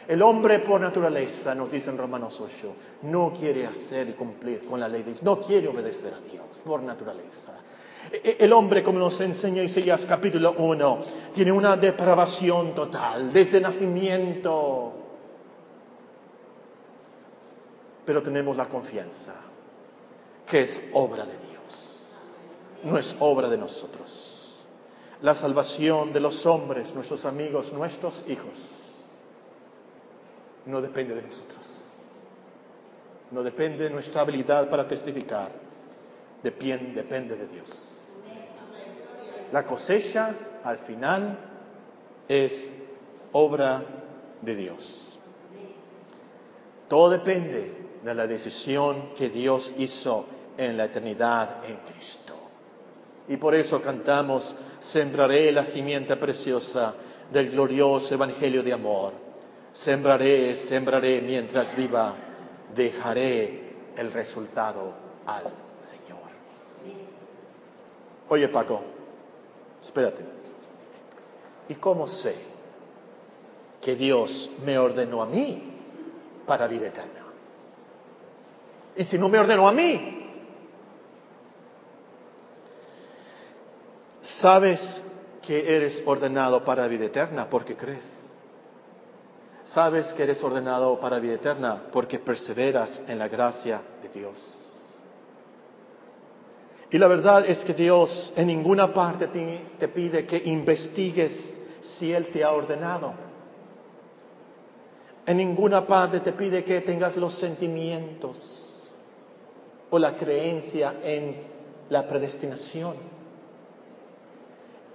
El 0.08 0.22
hombre 0.22 0.60
por 0.60 0.80
naturaleza, 0.80 1.54
nos 1.54 1.70
dice 1.70 1.90
en 1.90 1.98
Romanos 1.98 2.40
8, 2.40 2.74
no 3.04 3.34
quiere 3.38 3.68
hacer 3.68 4.08
y 4.08 4.14
cumplir 4.14 4.66
con 4.66 4.80
la 4.80 4.88
ley 4.88 5.04
de 5.04 5.12
Dios, 5.12 5.24
no 5.24 5.42
quiere 5.42 5.68
obedecer 5.68 6.14
a 6.14 6.20
Dios 6.22 6.46
por 6.64 6.82
naturaleza. 6.82 7.54
E-, 8.12 8.38
el 8.40 8.54
hombre, 8.54 8.82
como 8.82 9.00
nos 9.00 9.20
enseña 9.20 9.64
Isaías 9.64 10.06
capítulo 10.06 10.56
1, 10.58 11.00
tiene 11.34 11.52
una 11.52 11.76
depravación 11.76 12.74
total 12.74 13.34
desde 13.34 13.60
nacimiento. 13.60 14.94
Pero 18.06 18.24
tenemos 18.24 18.56
la 18.56 18.70
confianza 18.70 19.36
que 20.46 20.62
es 20.62 20.82
obra 20.94 21.26
de 21.26 21.34
Dios, 21.34 22.08
no 22.86 22.98
es 22.98 23.18
obra 23.20 23.50
de 23.50 23.58
nosotros. 23.58 24.56
La 25.22 25.36
salvación 25.36 26.14
de 26.14 26.22
los 26.22 26.46
hombres, 26.46 26.94
nuestros 26.94 27.26
amigos, 27.26 27.74
nuestros 27.74 28.24
hijos, 28.30 28.87
no 30.68 30.82
depende 30.82 31.16
de 31.16 31.22
nosotros. 31.24 31.66
No 33.32 33.44
depende 33.44 33.86
de 33.86 33.90
nuestra 33.90 34.22
habilidad 34.22 34.70
para 34.70 34.88
testificar. 34.88 35.50
Depende 36.44 37.36
de 37.36 37.48
Dios. 37.48 38.04
La 39.52 39.66
cosecha 39.66 40.36
al 40.64 40.78
final 40.78 41.38
es 42.28 42.78
obra 43.32 43.84
de 44.42 44.56
Dios. 44.56 45.20
Todo 46.88 47.10
depende 47.10 47.74
de 48.04 48.14
la 48.14 48.28
decisión 48.28 49.14
que 49.16 49.30
Dios 49.30 49.74
hizo 49.78 50.26
en 50.58 50.78
la 50.78 50.86
eternidad 50.86 51.66
en 51.66 51.78
Cristo. 51.78 52.34
Y 53.28 53.38
por 53.38 53.56
eso 53.56 53.82
cantamos, 53.82 54.56
sembraré 54.80 55.52
la 55.52 55.66
simiente 55.66 56.16
preciosa 56.16 56.96
del 57.32 57.50
glorioso 57.50 58.14
Evangelio 58.14 58.64
de 58.64 58.74
amor. 58.74 59.27
Sembraré, 59.78 60.56
sembraré 60.56 61.22
mientras 61.22 61.76
viva, 61.76 62.16
dejaré 62.74 63.76
el 63.96 64.12
resultado 64.12 64.92
al 65.28 65.44
Señor. 65.78 66.18
Oye 68.28 68.48
Paco, 68.48 68.82
espérate. 69.80 70.26
¿Y 71.70 71.76
cómo 71.76 72.08
sé 72.08 72.34
que 73.80 73.96
Dios 73.96 74.50
me 74.66 74.80
ordenó 74.80 75.22
a 75.22 75.28
mí 75.28 75.62
para 76.48 76.68
vida 76.68 76.88
eterna? 76.88 77.22
Y 78.96 79.04
si 79.04 79.20
no 79.20 79.30
me 79.30 79.38
ordenó 79.38 79.68
a 79.68 79.74
mí, 79.74 80.28
sabes 84.22 85.04
que 85.44 85.76
eres 85.76 86.02
ordenado 86.04 86.66
para 86.66 86.88
vida 86.88 87.06
eterna 87.06 87.48
porque 87.48 87.76
crees. 87.76 88.17
Sabes 89.68 90.14
que 90.14 90.24
eres 90.24 90.42
ordenado 90.46 90.98
para 90.98 91.20
vida 91.20 91.34
eterna 91.34 91.84
porque 91.92 92.20
perseveras 92.20 93.04
en 93.10 93.20
la 93.20 93.28
gracia 93.28 93.82
de 94.02 94.08
Dios. 94.08 94.64
Y 96.90 96.98
la 96.98 97.10
verdad 97.10 97.46
es 97.46 97.66
que 97.66 97.74
Dios 97.74 98.32
en 98.38 98.48
ninguna 98.48 98.94
parte 98.94 99.28
te, 99.28 99.88
pide 99.90 100.26
que 100.26 100.42
investigues 100.46 101.60
si 101.82 102.14
Él 102.14 102.30
te 102.30 102.46
ha 102.46 102.54
ordenado. 102.54 103.14
En 105.26 105.36
ninguna 105.36 105.86
parte 105.86 106.22
te 106.22 106.32
pide 106.32 106.64
que 106.64 106.80
tengas 106.80 107.18
los 107.18 107.34
sentimientos 107.34 108.82
o 109.90 110.00
la 110.00 110.16
creencia 110.16 110.96
en 111.04 111.42
la 111.90 112.08
predestinación. 112.08 112.96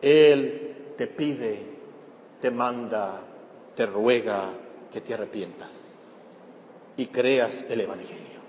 Él 0.00 0.94
te 0.96 1.06
pide, 1.08 1.62
te 2.40 2.50
manda, 2.50 3.20
te 3.76 3.84
ruega 3.84 4.61
que 4.92 5.00
te 5.00 5.14
arrepientas 5.14 6.02
y 6.96 7.06
creas 7.06 7.64
el 7.68 7.80
Evangelio. 7.80 8.40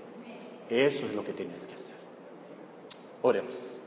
Eso 0.69 1.05
es 1.05 1.13
lo 1.13 1.23
que 1.23 1.33
tienes 1.33 1.65
que 1.65 1.75
hacer. 1.75 1.95
Oremos. 3.21 3.79